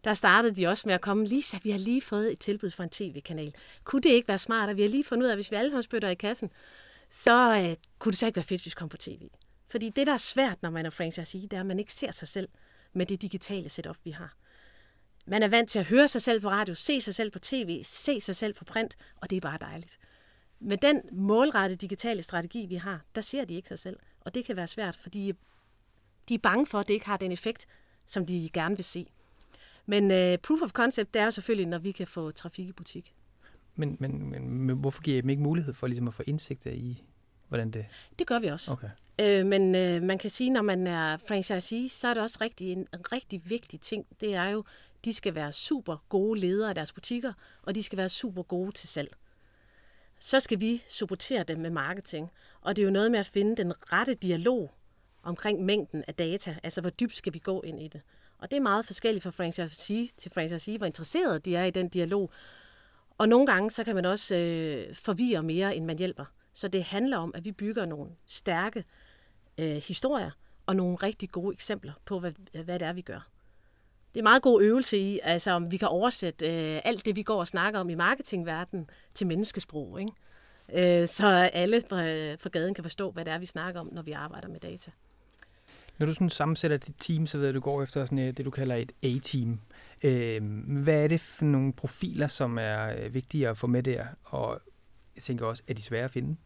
der 0.04 0.14
startede 0.14 0.56
de 0.56 0.68
også 0.68 0.84
med 0.86 0.94
at 0.94 1.02
komme, 1.02 1.26
Lisa, 1.26 1.58
vi 1.64 1.72
har 1.72 1.78
lige 1.78 2.02
fået 2.02 2.32
et 2.32 2.40
tilbud 2.40 2.70
fra 2.70 2.84
en 2.84 2.90
tv-kanal. 2.90 3.54
Kunne 3.84 4.02
det 4.02 4.10
ikke 4.10 4.28
være 4.28 4.38
smart, 4.38 4.70
at 4.70 4.78
vi 4.78 4.82
har 4.82 4.90
lige 4.90 5.04
fundet 5.04 5.24
ud 5.24 5.30
af, 5.30 5.34
at 5.34 5.38
hvis 5.38 5.52
vi 5.52 5.56
alle 5.56 5.70
sammen 5.70 5.84
spytter 5.84 6.10
i 6.10 6.16
kassen, 6.16 6.50
så 7.10 7.56
øh, 7.58 7.76
kunne 8.00 8.12
det 8.12 8.20
så 8.20 8.26
ikke 8.26 8.36
være 8.36 8.46
fedt, 8.46 8.62
hvis 8.62 8.76
vi 8.76 8.76
kom 8.78 8.90
på 8.90 8.98
tv. 8.98 9.30
Fordi 9.70 9.90
det, 9.90 10.08
der 10.08 10.14
er 10.14 10.18
svært, 10.18 10.62
når 10.62 10.70
man 10.70 10.86
er 10.86 10.90
franchisee, 10.90 11.42
det 11.42 11.54
er, 11.54 11.60
at 11.60 11.66
man 11.66 11.80
ikke 11.80 11.94
ser 11.94 12.12
sig 12.12 12.28
selv 12.28 12.50
med 12.94 13.06
det 13.06 13.22
digitale 13.22 13.70
setup, 13.70 13.98
vi 14.04 14.12
har. 14.12 14.34
Man 15.26 15.44
er 15.44 15.48
vant 15.48 15.70
til 15.70 15.80
at 15.80 15.86
høre 15.86 16.08
sig 16.08 16.22
selv 16.22 16.42
på 16.42 16.50
radio, 16.50 16.76
se 16.76 17.02
sig 17.02 17.16
selv 17.16 17.32
på 17.32 17.40
tv, 17.40 17.84
se 17.84 18.22
sig 18.22 18.36
selv 18.36 18.54
på 18.54 18.66
print, 18.66 18.98
og 19.16 19.30
det 19.30 19.36
er 19.36 19.42
bare 19.42 19.58
dejligt. 19.62 20.00
Med 20.60 20.78
den 20.78 21.02
målrettede 21.12 21.82
digitale 21.82 22.24
strategi, 22.24 22.66
vi 22.66 22.76
har, 22.76 23.02
der 23.16 23.22
ser 23.22 23.46
de 23.46 23.54
ikke 23.54 23.68
sig 23.68 23.80
selv. 23.80 24.00
Og 24.22 24.36
det 24.36 24.46
kan 24.46 24.56
være 24.56 24.68
svært, 24.68 24.96
fordi 24.96 25.34
de 26.30 26.34
er 26.34 26.40
bange 26.40 26.66
for, 26.66 26.80
at 26.80 26.88
det 26.88 26.94
ikke 26.94 27.06
har 27.06 27.18
den 27.18 27.32
effekt, 27.32 27.66
som 28.06 28.26
de 28.26 28.50
gerne 28.54 28.76
vil 28.76 28.86
se. 28.86 29.08
Men 29.86 30.04
uh, 30.04 30.40
proof 30.40 30.62
of 30.62 30.72
concept, 30.72 31.14
det 31.14 31.20
er 31.20 31.26
jo 31.26 31.32
selvfølgelig, 31.32 31.68
når 31.68 31.78
vi 31.78 31.92
kan 31.92 32.08
få 32.08 32.32
trafik 32.32 32.68
i 32.68 32.72
butik. 32.72 33.14
Men, 33.76 33.98
men, 34.00 34.30
men, 34.30 34.50
men 34.50 34.78
hvorfor 34.78 35.02
giver 35.02 35.18
I 35.18 35.22
dem 35.22 35.30
ikke 35.30 35.42
mulighed 35.42 35.74
for 35.74 35.88
ligesom 35.88 36.08
at 36.08 36.14
få 36.14 36.24
indsigt 36.28 36.66
i, 36.66 37.04
hvordan 37.48 37.72
det... 37.72 37.86
Det 38.20 38.28
gør 38.28 38.40
vi 38.40 38.48
også. 38.48 38.72
Okay. 38.72 38.90
Øh, 39.20 39.46
men 39.46 39.76
øh, 39.76 40.04
man 40.04 40.18
kan 40.18 40.30
sige, 40.30 40.50
når 40.50 40.62
man 40.62 40.88
er 40.88 41.18
franchisee, 41.18 41.90
så 41.90 42.08
er 42.08 42.14
det 42.14 42.24
også 42.24 42.38
rigtig, 42.42 42.72
en, 42.72 42.80
en 42.80 43.12
rigtig 43.12 43.42
vigtig 43.50 43.82
ting. 43.82 44.06
Det 44.22 44.36
er 44.36 44.46
jo, 44.46 44.64
de 45.06 45.14
skal 45.14 45.36
være 45.36 45.54
super 45.54 45.98
gode 46.10 46.40
ledere 46.40 46.70
af 46.70 46.76
deres 46.76 46.92
butikker, 46.92 47.34
og 47.64 47.76
de 47.76 47.84
skal 47.84 47.98
være 47.98 48.10
super 48.10 48.44
gode 48.44 48.72
til 48.72 48.90
salg. 48.90 49.16
Så 50.20 50.40
skal 50.40 50.60
vi 50.60 50.84
supportere 50.88 51.44
dem 51.44 51.60
med 51.60 51.70
marketing. 51.70 52.30
Og 52.62 52.76
det 52.76 52.82
er 52.82 52.86
jo 52.86 52.92
noget 52.92 53.12
med 53.12 53.20
at 53.20 53.26
finde 53.26 53.56
den 53.56 53.74
rette 53.94 54.14
dialog 54.14 54.74
omkring 55.24 55.66
mængden 55.66 56.04
af 56.08 56.16
data. 56.16 56.58
Altså, 56.64 56.82
hvor 56.82 56.90
dybt 56.90 57.18
skal 57.18 57.34
vi 57.34 57.40
gå 57.40 57.62
ind 57.62 57.82
i 57.82 57.88
det. 57.88 58.02
Og 58.44 58.52
det 58.52 58.58
er 58.58 58.62
meget 58.62 58.86
forskelligt 58.86 59.24
fra 59.24 59.30
franchisee 59.30 60.08
til 60.18 60.32
franchisee, 60.32 60.78
hvor 60.78 60.86
interesseret 60.86 61.46
de 61.46 61.56
er 61.56 61.64
i 61.64 61.72
den 61.72 61.90
dialog. 61.90 62.32
Og 63.18 63.30
nogle 63.30 63.48
gange, 63.48 63.72
så 63.72 63.84
kan 63.84 63.96
man 63.96 64.06
også 64.06 64.36
øh, 64.36 64.96
forvirre 64.96 65.44
mere, 65.44 65.76
end 65.76 65.86
man 65.86 65.98
hjælper. 65.98 66.26
Så 66.54 66.68
det 66.68 66.84
handler 66.84 67.18
om, 67.18 67.32
at 67.36 67.46
vi 67.46 67.52
bygger 67.52 67.86
nogle 67.86 68.12
stærke 68.26 68.84
øh, 69.58 69.76
historier 69.76 70.32
og 70.66 70.76
nogle 70.76 70.96
rigtig 70.96 71.30
gode 71.30 71.54
eksempler 71.54 71.94
på, 72.06 72.20
hvad, 72.20 72.32
hvad 72.64 72.80
det 72.80 72.88
er, 72.88 72.94
vi 72.94 73.02
gør. 73.02 73.28
Det 74.14 74.20
er 74.20 74.22
en 74.22 74.24
meget 74.24 74.42
god 74.42 74.62
øvelse 74.62 74.98
i, 74.98 75.20
altså 75.24 75.52
om 75.52 75.72
vi 75.72 75.78
kan 75.78 75.88
oversætte 75.88 76.46
øh, 76.48 76.82
alt 76.84 77.06
det, 77.06 77.16
vi 77.16 77.24
går 77.24 77.40
og 77.40 77.48
snakker 77.48 77.80
om 77.80 77.90
i 77.90 77.96
marketingverdenen 77.96 78.90
til 79.14 79.28
menneskesprog. 79.28 80.00
Ikke? 80.00 81.02
Øh, 81.02 81.08
så 81.08 81.28
alle 81.54 81.84
fra, 81.90 81.98
fra 82.36 82.50
øh, 82.50 82.52
gaden 82.52 82.74
kan 82.74 82.84
forstå, 82.84 83.12
hvad 83.12 83.26
det 83.26 83.34
er, 83.34 83.38
vi 83.38 83.46
snakker 83.46 83.80
om, 83.80 83.90
når 83.92 84.02
vi 84.02 84.12
arbejder 84.12 84.48
med 84.48 84.60
data. 84.60 84.92
Når 85.98 86.06
du 86.06 86.14
sådan 86.14 86.30
sammensætter 86.30 86.78
dit 86.78 86.96
team, 87.00 87.28
så 87.28 87.38
ved 87.38 87.48
du, 87.48 87.56
du 87.56 87.60
går 87.60 87.84
efter 87.84 88.06
sådan 88.06 88.18
et, 88.18 88.38
det, 88.38 88.46
du 88.46 88.52
kalder 88.52 88.76
et 88.76 88.92
A-team. 89.04 89.60
Øh, 90.04 90.42
hvad 90.84 91.04
er 91.04 91.08
det 91.08 91.22
for 91.22 91.46
nogle 91.46 91.74
profiler, 91.74 92.28
som 92.28 92.58
er 92.58 92.96
øh, 92.98 93.14
vigtige 93.14 93.50
at 93.50 93.58
få 93.58 93.68
med 93.68 93.84
der? 93.84 94.06
Og 94.24 94.62
jeg 95.16 95.24
tænker 95.24 95.46
også, 95.46 95.64
er 95.68 95.74
de 95.74 95.82
svære 95.82 96.04
at 96.04 96.12
finde? 96.12 96.38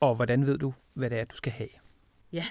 Og 0.00 0.14
hvordan 0.14 0.46
ved 0.46 0.58
du, 0.58 0.74
hvad 0.94 1.10
det 1.10 1.18
er, 1.18 1.24
du 1.24 1.36
skal 1.36 1.52
have? 1.52 1.68
Ja, 2.32 2.44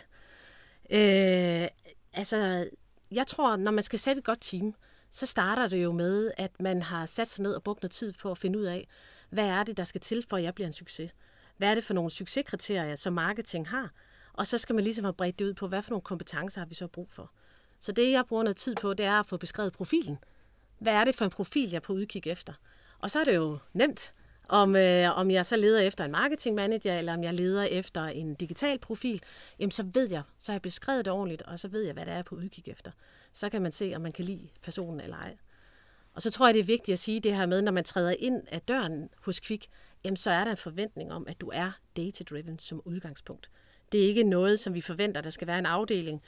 øh, 0.90 1.68
altså 2.14 2.68
jeg 3.12 3.28
tror, 3.28 3.56
når 3.56 3.72
man 3.72 3.84
skal 3.84 4.00
sætte 4.00 4.20
et 4.20 4.26
godt 4.26 4.42
team, 4.42 4.76
så 5.12 5.26
starter 5.26 5.68
det 5.68 5.84
jo 5.84 5.92
med, 5.92 6.32
at 6.38 6.52
man 6.60 6.82
har 6.82 7.06
sat 7.06 7.28
sig 7.28 7.44
ned 7.44 7.54
og 7.54 7.64
brugt 7.64 7.82
noget 7.82 7.92
tid 7.92 8.14
på 8.22 8.32
at 8.32 8.38
finde 8.38 8.60
ud 8.60 8.64
af, 8.64 8.88
hvad 9.30 9.46
er 9.46 9.64
det, 9.64 9.78
der 9.78 9.84
skal 9.84 10.02
til, 10.02 10.26
for 10.30 10.38
at 10.38 10.44
jeg 10.44 10.56
bliver 10.56 10.68
en 10.68 10.74
succes? 10.74 11.12
Hvad 11.58 11.70
er 11.70 11.76
det 11.76 11.84
for 11.84 11.94
nogle 11.94 12.12
succeskriterier, 12.12 12.96
som 12.96 13.14
marketing 13.14 13.70
har? 13.70 13.92
Og 14.34 14.48
så 14.48 14.58
skal 14.58 14.76
man 14.76 14.84
ligesom 14.84 15.04
have 15.06 15.14
bredt 15.14 15.40
det 15.40 15.46
ud 15.46 15.54
på, 15.54 15.68
hvad 15.68 15.82
for 15.82 15.90
nogle 15.90 16.02
kompetencer 16.02 16.62
har 16.62 16.66
vi 16.66 16.76
så 16.76 16.88
brug 16.88 17.12
for. 17.12 17.32
Så 17.80 17.92
det, 17.92 18.12
jeg 18.12 18.26
bruger 18.26 18.44
noget 18.44 18.58
tid 18.58 18.76
på, 18.76 18.94
det 18.94 19.06
er 19.06 19.20
at 19.20 19.26
få 19.26 19.38
beskrevet 19.38 19.74
profilen. 19.74 20.18
Hvad 20.80 20.94
er 20.94 21.04
det 21.04 21.16
for 21.16 21.26
en 21.26 21.32
profil, 21.32 21.70
jeg 21.70 21.76
er 21.76 21.80
på 21.82 21.94
udkig 21.94 22.28
efter? 22.28 22.54
Og 23.00 23.12
så 23.12 23.20
er 23.20 23.24
det 23.24 23.36
jo 23.36 23.58
nemt, 23.74 24.12
om, 24.50 24.76
øh, 24.76 25.18
om 25.18 25.32
jeg 25.32 25.46
så 25.46 25.56
leder 25.56 25.82
efter 25.82 26.06
en 26.06 26.12
marketing 26.12 26.56
manager, 26.56 26.98
eller 26.98 27.14
om 27.14 27.24
jeg 27.24 27.34
leder 27.34 27.64
efter 27.64 28.04
en 28.04 28.36
digital 28.36 28.80
profil, 28.80 29.24
jamen 29.60 29.72
så 29.72 29.84
ved 29.94 30.10
jeg, 30.10 30.24
så 30.40 30.52
har 30.52 30.56
jeg 30.56 30.62
beskrevet 30.62 31.06
det 31.06 31.14
ordentligt, 31.14 31.42
og 31.42 31.60
så 31.60 31.68
ved 31.68 31.84
jeg, 31.84 31.94
hvad 31.94 32.06
det 32.06 32.14
er 32.14 32.24
på 32.24 32.36
udkig 32.36 32.68
efter. 32.68 32.92
Så 33.34 33.50
kan 33.50 33.62
man 33.62 33.72
se, 33.72 33.94
om 33.96 34.02
man 34.02 34.12
kan 34.12 34.26
lide 34.26 34.50
personen 34.62 35.02
eller 35.02 35.18
ej. 35.18 35.38
Og 36.14 36.22
så 36.22 36.32
tror 36.32 36.48
jeg, 36.48 36.54
det 36.54 36.60
er 36.60 36.64
vigtigt 36.64 36.94
at 36.94 37.00
sige 37.00 37.20
det 37.20 37.36
her 37.36 37.46
med, 37.46 37.62
når 37.62 37.72
man 37.72 37.84
træder 37.84 38.16
ind 38.20 38.42
af 38.48 38.62
døren 38.62 39.10
hos 39.22 39.40
Kvik, 39.40 39.70
jamen 40.04 40.18
så 40.18 40.32
er 40.32 40.44
der 40.44 40.52
en 40.52 40.58
forventning 40.58 41.14
om, 41.14 41.28
at 41.28 41.42
du 41.42 41.52
er 41.54 41.72
data-driven 41.98 42.60
som 42.60 42.82
udgangspunkt. 42.86 43.50
Det 43.94 44.04
er 44.04 44.08
ikke 44.08 44.24
noget, 44.24 44.60
som 44.60 44.74
vi 44.74 44.82
forventer, 44.82 45.22
der 45.22 45.30
skal 45.30 45.48
være 45.48 45.60
en 45.60 45.66
afdeling, 45.66 46.22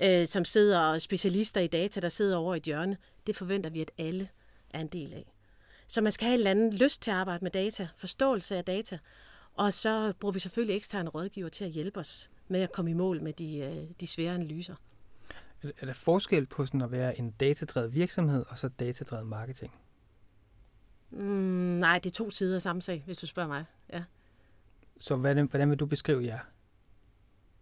øh, 0.00 0.26
som 0.26 0.44
sidder 0.44 0.98
specialister 0.98 1.60
i 1.60 1.66
data, 1.66 2.00
der 2.00 2.08
sidder 2.08 2.36
over 2.36 2.54
i 2.54 2.56
et 2.56 2.62
hjørne. 2.62 2.96
Det 3.26 3.36
forventer 3.36 3.70
vi, 3.70 3.80
at 3.80 3.90
alle 3.98 4.28
er 4.70 4.80
en 4.80 4.86
del 4.86 5.14
af. 5.14 5.32
Så 5.86 6.00
man 6.00 6.12
skal 6.12 6.24
have 6.24 6.34
en 6.34 6.38
eller 6.38 6.50
anden 6.50 6.72
lyst 6.72 7.02
til 7.02 7.10
at 7.10 7.16
arbejde 7.16 7.44
med 7.44 7.50
data, 7.50 7.88
forståelse 7.96 8.56
af 8.56 8.64
data, 8.64 8.98
og 9.54 9.72
så 9.72 10.12
bruger 10.20 10.32
vi 10.32 10.38
selvfølgelig 10.38 10.76
eksterne 10.76 11.10
rådgiver 11.10 11.48
til 11.48 11.64
at 11.64 11.70
hjælpe 11.70 12.00
os 12.00 12.30
med 12.48 12.60
at 12.60 12.72
komme 12.72 12.90
i 12.90 12.94
mål 12.94 13.22
med 13.22 13.32
de, 13.32 13.58
øh, 13.58 13.90
de 14.00 14.06
svære 14.06 14.34
analyser. 14.34 14.74
Er 15.80 15.86
der 15.86 15.92
forskel 15.92 16.46
på 16.46 16.66
sådan 16.66 16.82
at 16.82 16.92
være 16.92 17.18
en 17.18 17.30
datadrevet 17.30 17.94
virksomhed 17.94 18.44
og 18.48 18.58
så 18.58 18.68
datadrevet 18.68 19.26
marketing? 19.26 19.72
Mm, 21.10 21.26
nej, 21.80 21.98
det 21.98 22.10
er 22.10 22.14
to 22.14 22.30
sider 22.30 22.54
af 22.54 22.62
samme 22.62 22.82
sag, 22.82 23.02
hvis 23.06 23.18
du 23.18 23.26
spørger 23.26 23.48
mig. 23.48 23.64
Ja. 23.92 24.02
Så 24.98 25.16
hvordan, 25.16 25.46
hvordan 25.46 25.70
vil 25.70 25.78
du 25.78 25.86
beskrive 25.86 26.24
jer? 26.24 26.38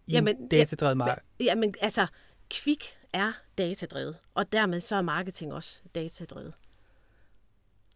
I 0.07 0.11
jamen, 0.11 0.47
datadrevet 0.47 0.97
marketing? 0.97 1.29
Ja, 1.39 1.45
jamen, 1.45 1.75
altså, 1.81 2.07
Kvik 2.49 2.97
er 3.13 3.31
datadrevet, 3.57 4.17
og 4.33 4.51
dermed 4.51 4.79
så 4.79 4.95
er 4.95 5.01
marketing 5.01 5.53
også 5.53 5.81
datadrevet. 5.95 6.53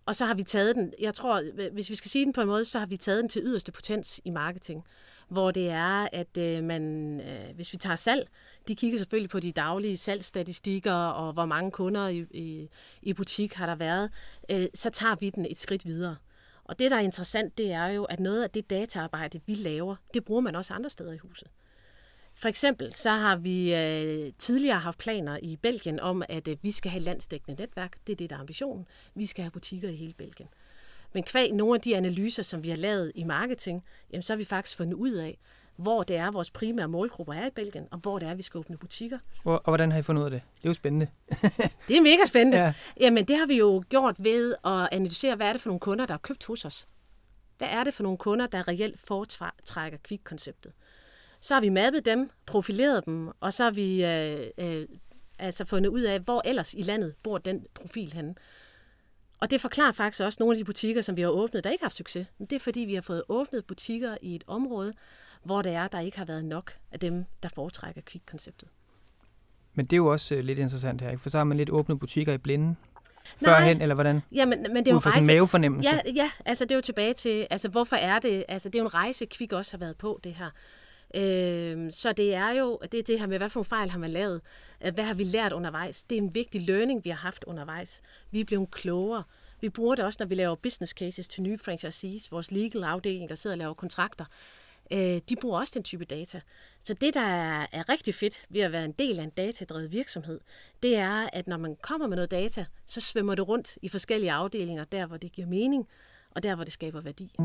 Og 0.06 0.16
så 0.16 0.26
har 0.26 0.34
vi 0.34 0.44
taget 0.44 0.76
den, 0.76 0.94
jeg 1.00 1.14
tror, 1.14 1.70
hvis 1.72 1.90
vi 1.90 1.96
skal 1.96 2.12
sige 2.12 2.26
den 2.26 2.34
på 2.34 2.42
en 2.42 2.48
måde, 2.48 2.66
så 2.66 2.80
har 2.80 2.86
vi 2.86 2.98
taget 2.98 3.22
den 3.22 3.30
til 3.30 3.42
yderste 3.46 3.72
potens 3.72 4.22
i 4.26 4.30
marketing, 4.30 4.86
hvor 5.28 5.52
det 5.52 5.70
er, 5.70 6.08
at 6.14 6.38
øh, 6.38 6.64
man, 6.64 6.84
øh, 7.22 7.56
hvis 7.56 7.74
vi 7.74 7.78
tager 7.78 7.96
salg, 7.96 8.28
de 8.68 8.76
kigger 8.76 8.98
selvfølgelig 8.98 9.30
på 9.30 9.40
de 9.40 9.52
daglige 9.52 9.98
salgsstatistikker 9.98 10.94
og 10.94 11.34
hvor 11.34 11.46
mange 11.46 11.72
kunder 11.72 12.08
i, 12.08 12.26
i, 12.32 12.70
i 13.02 13.14
butik 13.14 13.54
har 13.54 13.66
der 13.66 13.76
været, 13.76 14.12
øh, 14.52 14.68
så 14.74 14.90
tager 14.90 15.16
vi 15.16 15.30
den 15.30 15.46
et 15.46 15.60
skridt 15.60 15.86
videre. 15.86 16.16
Og 16.64 16.80
det, 16.80 16.92
der 16.92 16.98
er 16.98 17.02
interessant, 17.02 17.58
det 17.58 17.72
er 17.72 17.86
jo, 17.88 18.04
at 18.04 18.20
noget 18.20 18.44
af 18.44 18.50
det 18.50 18.70
dataarbejde, 18.70 19.42
vi 19.46 19.54
laver, 19.54 19.96
det 20.14 20.26
bruger 20.26 20.42
man 20.42 20.56
også 20.56 20.74
andre 20.74 20.90
steder 20.90 21.14
i 21.14 21.18
huset. 21.18 21.48
For 22.42 22.48
eksempel 22.48 22.94
så 22.94 23.10
har 23.10 23.36
vi 23.36 23.76
øh, 23.76 24.32
tidligere 24.40 24.80
haft 24.80 25.00
planer 25.00 25.38
i 25.42 25.56
Belgien 25.56 26.00
om, 26.00 26.24
at 26.30 26.48
øh, 26.48 26.58
vi 26.62 26.72
skal 26.72 26.92
have 26.92 27.04
landsdækkende 27.04 27.62
netværk. 27.62 27.98
Det 28.08 28.14
er 28.14 28.18
det, 28.18 28.30
der 28.30 28.36
er 28.36 28.40
ambitionen. 28.40 28.86
Vi 29.16 29.26
skal 29.26 29.44
have 29.44 29.52
butikker 29.52 29.90
i 29.90 29.96
hele 29.96 30.14
Belgien. 30.14 30.50
Men 31.14 31.24
kvæg 31.24 31.52
nogle 31.54 31.76
af 31.76 31.82
de 31.82 31.98
analyser, 31.98 32.44
som 32.44 32.64
vi 32.64 32.70
har 32.70 32.76
lavet 32.76 33.12
i 33.16 33.24
marketing, 33.24 33.84
jamen, 34.12 34.24
så 34.24 34.34
har 34.34 34.38
vi 34.38 34.46
faktisk 34.46 34.78
fundet 34.78 34.94
ud 34.94 35.12
af, 35.12 35.38
hvor 35.76 36.04
det 36.04 36.16
er, 36.16 36.32
vores 36.32 36.52
primære 36.52 36.88
målgrupper 36.88 37.34
er 37.34 37.48
i 37.48 37.50
Belgien, 37.50 37.88
og 37.92 37.98
hvor 37.98 38.20
det 38.20 38.28
er, 38.28 38.34
vi 38.34 38.42
skal 38.42 38.58
åbne 38.58 38.78
butikker. 38.78 39.20
Og, 39.44 39.54
og 39.54 39.64
hvordan 39.66 39.92
har 39.92 40.00
I 40.00 40.02
fundet 40.02 40.22
ud 40.22 40.26
af 40.26 40.32
det? 40.32 40.42
Det 40.56 40.66
er 40.66 40.70
jo 40.70 40.74
spændende. 40.74 41.08
det 41.88 41.98
er 41.98 42.02
mega 42.02 42.26
spændende. 42.28 42.58
Ja. 42.58 42.74
Jamen, 43.00 43.26
det 43.26 43.38
har 43.38 43.46
vi 43.46 43.58
jo 43.58 43.84
gjort 43.90 44.16
ved 44.20 44.56
at 44.66 44.90
analysere, 44.92 45.36
hvad 45.36 45.48
er 45.48 45.52
det 45.52 45.62
for 45.62 45.70
nogle 45.70 45.80
kunder, 45.80 46.06
der 46.06 46.14
har 46.14 46.20
købt 46.20 46.46
hos 46.46 46.66
os. 46.66 46.88
Hvad 47.58 47.68
er 47.72 47.84
det 47.84 47.94
for 47.94 48.04
nogle 48.04 48.18
kunder, 48.18 48.48
der 48.48 48.68
reelt 48.68 49.00
foretrækker 49.00 49.98
kvikkonceptet? 50.04 50.72
Så 51.40 51.54
har 51.54 51.62
vi 51.62 51.70
mappet 51.70 52.06
dem, 52.06 52.30
profileret 52.46 53.06
dem, 53.06 53.30
og 53.40 53.54
så 53.54 53.64
har 53.64 53.72
vi 53.72 54.06
øh, 54.06 54.48
øh, 54.58 54.88
altså 55.40 55.66
fundet 55.66 55.90
ud 55.90 56.02
af, 56.02 56.20
hvor 56.20 56.42
ellers 56.46 56.74
i 56.74 56.82
landet 56.82 57.16
bor 57.24 57.38
den 57.38 57.66
profil 57.74 58.14
henne. 58.14 58.36
Og 59.40 59.52
det 59.52 59.62
forklarer 59.62 59.92
faktisk 59.92 60.24
også 60.24 60.38
nogle 60.40 60.54
af 60.54 60.58
de 60.58 60.64
butikker, 60.64 61.02
som 61.02 61.16
vi 61.16 61.22
har 61.22 61.30
åbnet, 61.30 61.64
der 61.64 61.70
ikke 61.70 61.82
har 61.82 61.88
haft 61.88 61.96
succes. 61.96 62.28
Men 62.38 62.48
det 62.48 62.56
er 62.56 62.60
fordi, 62.60 62.80
vi 62.80 62.94
har 62.94 63.02
fået 63.02 63.24
åbnet 63.30 63.66
butikker 63.66 64.18
i 64.22 64.36
et 64.36 64.44
område, 64.48 64.94
hvor 65.44 65.62
det 65.62 65.72
er, 65.72 65.88
der 65.88 66.00
ikke 66.00 66.18
har 66.18 66.26
været 66.26 66.46
nok 66.46 66.74
af 66.92 67.00
dem, 67.00 67.26
der 67.44 67.50
foretrækker 67.56 68.02
kvikkonceptet. 68.06 68.70
Men 69.74 69.86
det 69.86 69.94
er 69.94 69.98
jo 69.98 70.08
også 70.08 70.36
øh, 70.36 70.44
lidt 70.44 70.60
interessant 70.60 71.02
her, 71.02 71.18
for 71.18 71.30
så 71.30 71.38
har 71.38 71.44
man 71.44 71.58
lidt 71.58 71.70
åbnet 71.70 72.00
butikker 72.00 72.34
i 72.34 72.38
blinde 72.38 72.76
førhen, 73.44 73.82
eller 73.82 73.96
hvordan? 73.96 74.22
Ja, 74.32 74.46
men, 74.46 74.60
men 74.62 74.76
det 74.76 74.88
er 74.88 74.92
jo 74.92 74.98
rejse... 74.98 75.20
en 75.20 75.28
mavefornemmelse. 75.28 75.90
Ja, 75.90 76.12
ja, 76.16 76.32
altså 76.46 76.66
det 76.66 76.72
er 76.72 76.76
jo 76.76 76.82
tilbage 76.82 77.14
til, 77.14 77.48
altså 77.50 77.70
hvorfor 77.70 77.96
er 77.96 78.20
det, 78.20 78.44
altså 78.48 78.70
det 78.70 78.76
er 78.76 78.80
jo 78.80 78.86
en 78.86 78.94
rejse, 78.94 79.26
Kvik 79.26 79.54
også 79.54 79.74
har 79.74 79.78
været 79.78 79.98
på, 79.98 80.20
det 80.24 80.34
her. 80.34 80.50
Øh, 81.16 81.92
så 81.92 82.14
det 82.14 82.36
er 82.36 82.50
jo 82.50 82.80
det, 82.92 83.00
er 83.00 83.04
det 83.04 83.20
her 83.20 83.28
med, 83.28 83.38
hvad 83.38 83.50
for 83.50 83.60
nogle 83.60 83.66
fejl 83.66 83.90
har 83.90 84.00
man 84.00 84.12
lavet? 84.12 84.42
Hvad 84.80 85.04
har 85.04 85.14
vi 85.14 85.24
lært 85.24 85.54
undervejs? 85.54 86.04
Det 86.04 86.18
er 86.18 86.22
en 86.22 86.34
vigtig 86.36 86.62
learning, 86.62 87.06
vi 87.06 87.10
har 87.10 87.18
haft 87.18 87.44
undervejs. 87.44 88.02
Vi 88.32 88.40
er 88.40 88.46
blevet 88.46 88.72
klogere. 88.72 89.24
Vi 89.62 89.70
bruger 89.70 89.96
det 89.96 90.06
også, 90.06 90.18
når 90.20 90.28
vi 90.28 90.36
laver 90.36 90.56
business 90.56 90.94
cases 90.94 91.28
til 91.28 91.44
nye 91.44 91.58
franchisees. 91.58 92.32
Vores 92.32 92.52
legal 92.52 92.84
afdeling, 92.84 93.30
der 93.30 93.36
sidder 93.36 93.54
og 93.54 93.58
laver 93.58 93.74
kontrakter, 93.74 94.26
øh, 94.92 95.22
de 95.30 95.36
bruger 95.42 95.60
også 95.60 95.72
den 95.76 95.84
type 95.84 96.06
data. 96.06 96.42
Så 96.86 96.94
det, 96.94 97.14
der 97.14 97.22
er, 97.22 97.68
er 97.72 97.90
rigtig 97.90 98.16
fedt 98.16 98.42
ved 98.50 98.62
at 98.62 98.72
være 98.72 98.86
en 98.86 98.92
del 98.92 99.20
af 99.20 99.24
en 99.24 99.30
datadrevet 99.30 99.92
virksomhed, 99.92 100.40
det 100.84 100.96
er, 100.96 101.30
at 101.34 101.48
når 101.48 101.58
man 101.58 101.76
kommer 101.82 102.08
med 102.08 102.16
noget 102.16 102.32
data, 102.32 102.66
så 102.86 103.02
svømmer 103.02 103.36
det 103.36 103.48
rundt 103.48 103.78
i 103.82 103.90
forskellige 103.90 104.32
afdelinger, 104.32 104.84
der 104.84 105.06
hvor 105.06 105.18
det 105.18 105.32
giver 105.32 105.48
mening, 105.48 105.88
og 106.32 106.44
der 106.44 106.56
hvor 106.56 106.64
det 106.64 106.74
skaber 106.74 107.02
værdi. 107.02 107.36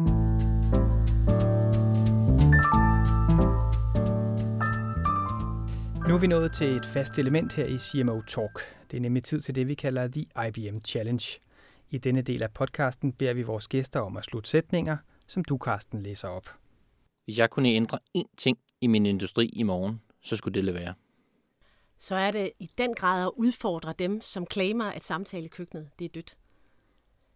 Nu 6.08 6.14
er 6.14 6.18
vi 6.18 6.26
nået 6.26 6.52
til 6.52 6.76
et 6.76 6.86
fast 6.86 7.18
element 7.18 7.52
her 7.52 7.64
i 7.64 7.78
CMO 7.78 8.20
Talk. 8.20 8.60
Det 8.90 8.96
er 8.96 9.00
nemlig 9.00 9.24
tid 9.24 9.40
til 9.40 9.54
det, 9.54 9.68
vi 9.68 9.74
kalder 9.74 10.08
The 10.08 10.26
IBM 10.48 10.78
Challenge. 10.78 11.40
I 11.90 11.98
denne 11.98 12.22
del 12.22 12.42
af 12.42 12.50
podcasten 12.50 13.12
beder 13.12 13.34
vi 13.34 13.42
vores 13.42 13.68
gæster 13.68 14.00
om 14.00 14.16
at 14.16 14.24
slutte 14.24 14.50
sætninger, 14.50 14.96
som 15.26 15.44
du, 15.44 15.58
Karsten, 15.58 16.02
læser 16.02 16.28
op. 16.28 16.48
Hvis 17.24 17.38
jeg 17.38 17.50
kunne 17.50 17.68
ændre 17.68 17.98
én 18.18 18.34
ting 18.36 18.58
i 18.80 18.86
min 18.86 19.06
industri 19.06 19.46
i 19.46 19.62
morgen, 19.62 20.00
så 20.22 20.36
skulle 20.36 20.62
det 20.62 20.74
være. 20.74 20.94
Så 21.98 22.14
er 22.14 22.30
det 22.30 22.50
i 22.58 22.70
den 22.78 22.94
grad 22.94 23.22
at 23.22 23.30
udfordre 23.36 23.94
dem, 23.98 24.20
som 24.20 24.46
claimer, 24.52 24.84
at 24.84 25.04
samtalekøkkenet 25.04 25.90
det 25.98 26.04
er 26.04 26.08
dødt. 26.08 26.36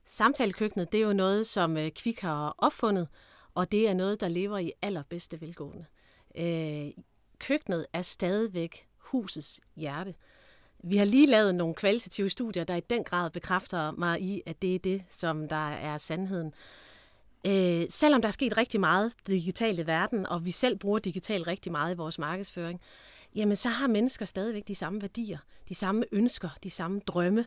Samtalekøkkenet 0.04 0.92
det 0.92 1.00
er 1.00 1.07
jo 1.07 1.12
noget, 1.12 1.46
som 1.46 1.76
øh, 1.76 1.90
Kvik 1.90 2.20
har 2.20 2.54
opfundet, 2.59 3.09
og 3.54 3.72
det 3.72 3.88
er 3.88 3.94
noget, 3.94 4.20
der 4.20 4.28
lever 4.28 4.59
i 4.59 4.72
allerbedste 4.83 5.40
velgående. 5.40 5.85
Køkkenet 7.40 7.87
er 7.92 8.03
stadigvæk 8.03 8.87
husets 8.98 9.61
hjerte. 9.77 10.14
Vi 10.85 10.96
har 10.96 11.05
lige 11.05 11.27
lavet 11.27 11.55
nogle 11.55 11.74
kvalitative 11.74 12.31
studier, 12.31 12.64
der 12.64 12.77
i 12.77 12.81
den 12.81 13.05
grad 13.05 13.31
bekræfter 13.31 13.90
mig 13.90 14.20
i, 14.20 14.42
at 14.46 14.62
det 14.62 14.74
er 14.74 14.79
det, 14.79 15.03
som 15.11 15.48
der 15.48 15.68
er 15.68 15.98
sandheden. 15.98 16.55
Øh, 17.46 17.87
selvom 17.90 18.22
der 18.22 18.29
er 18.29 18.33
sket 18.33 18.57
rigtig 18.57 18.81
meget 18.81 19.12
digitalt 19.27 19.79
i 19.79 19.87
verden, 19.87 20.27
og 20.27 20.44
vi 20.44 20.51
selv 20.51 20.77
bruger 20.77 20.98
digitalt 20.98 21.46
rigtig 21.46 21.72
meget 21.72 21.94
i 21.94 21.96
vores 21.96 22.18
markedsføring, 22.18 22.81
jamen 23.35 23.57
så 23.57 23.68
har 23.68 23.87
mennesker 23.87 24.24
stadigvæk 24.24 24.68
de 24.68 24.74
samme 24.74 25.03
værdier, 25.03 25.38
de 25.68 25.74
samme 25.74 26.05
ønsker, 26.12 26.48
de 26.62 26.70
samme 26.70 27.01
drømme. 27.07 27.44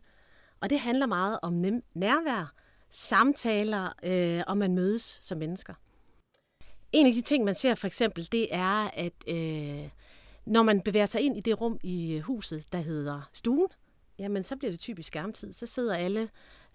Og 0.62 0.70
det 0.70 0.80
handler 0.80 1.06
meget 1.06 1.40
om 1.42 1.54
nærvær, 1.94 2.54
samtaler, 2.90 3.94
øh, 4.04 4.44
og 4.48 4.58
man 4.58 4.76
mødes 4.76 5.20
som 5.22 5.38
mennesker. 5.38 5.74
En 6.92 7.08
af 7.08 7.14
de 7.14 7.22
ting, 7.22 7.44
man 7.44 7.56
ser 7.56 7.76
for 7.76 7.88
eksempel, 7.88 8.28
det 8.32 8.48
er, 8.52 8.90
at 8.94 9.14
øh, 9.28 9.90
når 10.46 10.64
man 10.64 10.82
bevæger 10.82 11.06
sig 11.06 11.22
ind 11.22 11.38
i 11.38 11.40
det 11.40 11.62
rum 11.62 11.80
i 11.84 12.14
øh, 12.14 12.22
huset, 12.22 12.74
der 12.74 12.80
hedder 12.80 13.30
stuen, 13.34 13.68
jamen 14.20 14.44
så 14.44 14.56
bliver 14.56 14.72
det 14.72 14.80
typisk 14.80 15.08
skærmtid. 15.08 15.54
Så 15.54 15.66
sidder 15.66 15.96
alle 15.96 16.30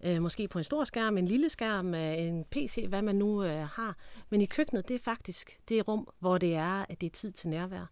øh, 0.05 0.23
måske 0.23 0.49
på 0.49 0.59
en 0.59 0.65
stor 0.65 0.85
skærm, 0.85 1.19
en 1.19 1.29
lille 1.29 1.49
skærm, 1.49 1.95
øh, 1.95 2.19
en 2.19 2.45
PC, 2.45 2.85
hvad 2.89 3.03
man 3.03 3.17
nu 3.17 3.45
øh, 3.45 3.69
har. 3.69 3.97
Men 4.31 4.41
i 4.41 4.47
køkkenet, 4.47 4.89
det 4.89 4.95
er 4.95 4.99
faktisk 5.05 5.59
det 5.69 5.89
rum, 5.89 6.09
hvor 6.19 6.39
det 6.39 6.55
er, 6.55 6.87
at 6.89 7.01
det 7.01 7.07
er 7.07 7.11
tid 7.11 7.33
til 7.33 7.49
nærvær. 7.49 7.91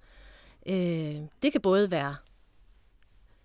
Øh, 0.66 1.20
det 1.42 1.52
kan 1.52 1.60
både 1.60 1.90
være 1.90 2.16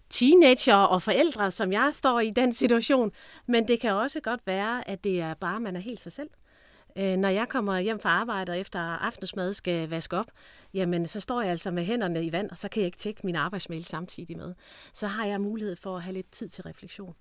teenager 0.10 0.76
og 0.76 1.02
forældre, 1.02 1.52
som 1.52 1.72
jeg 1.72 1.92
står 1.94 2.20
i 2.20 2.30
den 2.30 2.54
situation, 2.54 3.12
men 3.46 3.68
det 3.68 3.80
kan 3.80 3.92
også 3.92 4.20
godt 4.20 4.42
være, 4.46 4.90
at 4.90 5.04
det 5.04 5.22
er 5.22 5.34
bare, 5.34 5.60
man 5.60 5.76
er 5.76 5.80
helt 5.80 6.00
sig 6.00 6.12
selv. 6.12 6.30
Øh, 6.30 6.49
når 6.96 7.30
jeg 7.30 7.50
kommer 7.50 7.80
hjem 7.80 8.00
fra 8.00 8.10
arbejde 8.10 8.52
og 8.52 8.60
efter 8.60 8.80
aftensmad 8.80 9.54
skal 9.54 9.90
vaske 9.90 10.18
op, 10.18 10.28
jamen 10.74 11.08
så 11.08 11.20
står 11.20 11.42
jeg 11.42 11.52
altså 11.52 11.72
med 11.72 11.84
hænderne 11.84 12.24
i 12.24 12.32
vand, 12.32 12.50
og 12.50 12.58
så 12.58 12.70
kan 12.70 12.82
jeg 12.82 12.86
ikke 12.86 12.98
tjekke 12.98 13.22
min 13.24 13.36
arbejdsmail 13.36 13.86
samtidig 13.86 14.38
med. 14.38 14.54
Så 14.94 15.08
har 15.08 15.26
jeg 15.26 15.42
mulighed 15.42 15.76
for 15.76 15.96
at 15.98 16.04
have 16.04 16.14
lidt 16.14 16.32
tid 16.32 16.50
til 16.50 16.64
refleksion. 16.64 17.16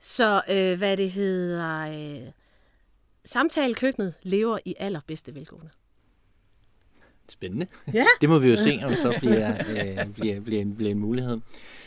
Så 0.00 0.42
øh, 0.50 0.78
hvad 0.78 0.96
det 0.96 1.10
hedder, 1.10 1.80
øh, 1.80 2.30
samtalekøkkenet 3.24 4.14
lever 4.22 4.58
i 4.64 4.74
allerbedste 4.78 5.34
velgående. 5.34 5.70
Spændende. 7.28 7.66
Ja. 7.94 8.06
Det 8.20 8.28
må 8.28 8.38
vi 8.38 8.50
jo 8.50 8.56
se, 8.56 8.80
om 8.84 8.94
så 8.94 9.16
bliver, 9.20 9.54
øh, 9.70 10.12
bliver, 10.14 10.40
bliver, 10.40 10.60
en, 10.60 10.76
bliver 10.76 10.90
en 10.90 10.98
mulighed. 10.98 11.40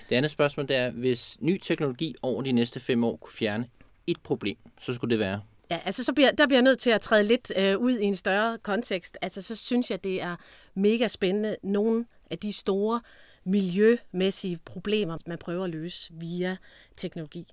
Det 0.10 0.16
andet 0.16 0.32
spørgsmål 0.32 0.68
det 0.68 0.76
er, 0.76 0.92
hvis 0.92 1.38
ny 1.42 1.58
teknologi 1.58 2.16
over 2.22 2.42
de 2.42 2.52
næste 2.52 2.80
fem 2.80 3.04
år 3.04 3.16
kunne 3.16 3.32
fjerne 3.32 3.68
et 4.08 4.18
problem, 4.24 4.58
så 4.82 4.94
skulle 4.94 5.12
det 5.12 5.20
være? 5.20 5.42
Ja, 5.74 5.80
altså 5.86 6.04
så 6.04 6.14
bliver, 6.14 6.32
der 6.32 6.48
bliver 6.48 6.58
jeg 6.58 6.64
nødt 6.64 6.80
til 6.80 6.90
at 6.90 7.02
træde 7.02 7.24
lidt 7.24 7.52
øh, 7.56 7.78
ud 7.78 7.98
i 7.98 8.04
en 8.04 8.16
større 8.16 8.58
kontekst. 8.58 9.18
Altså 9.22 9.42
så 9.42 9.56
synes 9.56 9.92
jeg, 9.92 10.04
det 10.04 10.22
er 10.22 10.36
mega 10.76 11.08
spændende. 11.08 11.56
Nogle 11.64 12.06
af 12.32 12.38
de 12.38 12.54
store 12.54 13.02
miljømæssige 13.46 14.60
problemer, 14.66 15.18
man 15.28 15.38
prøver 15.38 15.64
at 15.64 15.70
løse 15.70 16.14
via 16.14 16.58
teknologi. 16.98 17.48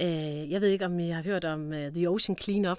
Øh, 0.00 0.50
jeg 0.50 0.60
ved 0.60 0.68
ikke, 0.68 0.84
om 0.84 0.98
I 0.98 1.08
har 1.08 1.22
hørt 1.22 1.44
om 1.44 1.66
uh, 1.68 1.76
The 1.94 2.10
Ocean 2.10 2.38
Cleanup. 2.38 2.78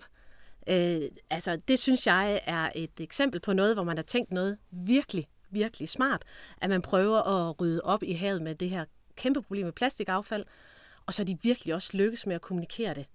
Øh, 0.67 1.01
altså, 1.29 1.55
det 1.67 1.79
synes 1.79 2.07
jeg 2.07 2.41
er 2.45 2.69
et 2.75 2.99
eksempel 2.99 3.39
på 3.39 3.53
noget, 3.53 3.75
hvor 3.75 3.83
man 3.83 3.97
har 3.97 4.03
tænkt 4.03 4.31
noget 4.31 4.57
virkelig, 4.71 5.27
virkelig 5.49 5.89
smart. 5.89 6.23
At 6.61 6.69
man 6.69 6.81
prøver 6.81 7.19
at 7.19 7.61
rydde 7.61 7.81
op 7.83 8.03
i 8.03 8.13
havet 8.13 8.41
med 8.41 8.55
det 8.55 8.69
her 8.69 8.85
kæmpe 9.15 9.41
problem 9.41 9.65
med 9.65 9.73
plastikaffald, 9.73 10.45
og 11.05 11.13
så 11.13 11.21
er 11.21 11.25
de 11.25 11.37
virkelig 11.41 11.75
også 11.75 11.97
lykkes 11.97 12.25
med 12.25 12.35
at 12.35 12.41
kommunikere 12.41 12.93
det 12.93 13.05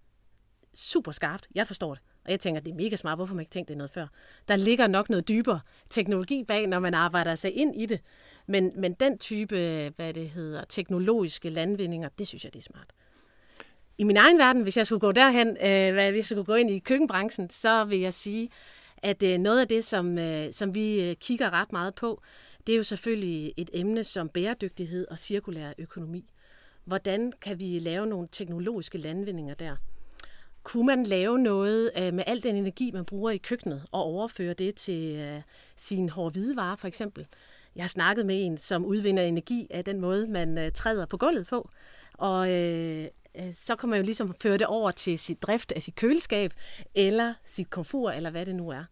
super 0.77 1.13
skarpt. 1.13 1.49
Jeg 1.55 1.67
forstår 1.67 1.95
det. 1.95 2.03
Og 2.25 2.31
jeg 2.31 2.41
tænker, 2.41 2.61
det 2.61 2.71
er 2.71 2.75
mega 2.75 2.97
smart. 2.97 3.19
Hvorfor 3.19 3.35
man 3.35 3.41
ikke 3.43 3.51
tænkte 3.51 3.73
det 3.73 3.79
noget 3.79 3.91
før? 3.91 4.07
Der 4.49 4.57
ligger 4.57 4.87
nok 4.87 5.11
noget 5.11 5.29
dybere 5.29 5.61
teknologi 5.91 6.45
bag, 6.45 6.67
når 6.67 6.79
man 6.79 6.95
arbejder 6.95 7.35
sig 7.35 7.57
ind 7.57 7.77
i 7.77 7.87
det. 7.87 8.01
Men, 8.47 8.73
men 8.77 8.93
den 8.93 9.19
type, 9.19 9.93
hvad 9.97 10.15
det 10.15 10.29
hedder, 10.31 10.65
teknologiske 10.69 11.51
landvindinger, 11.51 12.09
det 12.19 12.27
synes 12.27 12.45
jeg, 12.45 12.55
det 12.55 12.59
er 12.59 12.65
smart. 12.65 12.93
I 13.99 14.05
min 14.05 14.17
egen 14.17 14.39
verden, 14.39 14.63
hvis 14.63 14.77
jeg 14.77 14.87
skulle 14.87 15.01
gå 15.01 15.13
derhen, 15.13 15.49
øh, 15.49 16.11
hvis 16.11 16.17
jeg 16.17 16.25
skulle 16.25 16.45
gå 16.45 16.55
ind 16.55 16.71
i 16.71 16.79
køkkenbranchen, 16.79 17.51
så 17.51 17.85
vil 17.85 18.01
jeg 18.01 18.15
sige, 18.15 18.51
at 18.99 19.23
øh, 19.23 19.39
noget 19.39 19.61
af 19.61 19.69
det, 19.69 19.85
som, 19.85 20.19
øh, 20.19 20.53
som 20.53 20.75
vi 20.75 21.01
øh, 21.01 21.17
kigger 21.17 21.51
ret 21.51 21.73
meget 21.73 21.95
på, 21.95 22.23
det 22.67 22.73
er 22.73 22.77
jo 22.77 22.83
selvfølgelig 22.83 23.53
et 23.57 23.71
emne 23.73 24.05
som 24.05 24.29
bæredygtighed 24.29 25.07
og 25.11 25.19
cirkulær 25.19 25.73
økonomi. 25.79 26.31
Hvordan 26.85 27.33
kan 27.41 27.59
vi 27.59 27.79
lave 27.79 28.07
nogle 28.07 28.29
teknologiske 28.33 28.99
landvindinger 28.99 29.55
der? 29.55 29.77
Kunne 30.67 30.87
man 30.87 31.03
lave 31.03 31.39
noget 31.39 31.91
øh, 31.99 32.15
med 32.15 32.25
al 32.27 32.43
den 32.43 32.57
energi, 32.57 32.91
man 32.91 33.05
bruger 33.05 33.31
i 33.31 33.37
køkkenet, 33.37 33.83
og 33.93 34.03
overføre 34.03 34.55
det 34.55 34.75
til 34.75 35.17
øh, 35.17 35.43
sine 35.77 36.11
hårde 36.11 36.31
hvidevarer 36.31 36.77
for 36.77 36.89
eksempel? 36.89 37.27
Jeg 37.77 37.83
har 37.83 37.89
snakket 37.89 38.27
med 38.27 38.47
en, 38.47 38.59
som 38.59 38.85
udvinder 38.85 39.23
energi 39.23 39.67
af 39.71 39.85
den 39.85 40.01
måde, 40.01 40.27
man 40.27 40.59
øh, 40.59 40.73
træder 40.73 41.07
på 41.07 41.17
gulvet 41.17 41.47
på. 41.47 41.71
Og 42.13 42.51
øh, 42.51 43.07
øh, 43.35 43.55
så 43.55 43.77
kan 43.77 43.89
man 43.89 43.99
jo 43.99 44.05
ligesom 44.05 44.35
føre 44.43 44.59
det 44.59 44.67
over 44.67 44.91
til 44.91 45.19
sit 45.19 45.43
drift 45.43 45.73
af 45.73 45.83
sit 45.83 45.95
køleskab, 45.95 46.53
eller 46.95 47.35
sit 47.45 47.71
komfur, 47.71 48.11
eller 48.11 48.31
hvad 48.31 48.47
det 48.47 48.55
nu 48.55 48.69
er. 48.69 48.85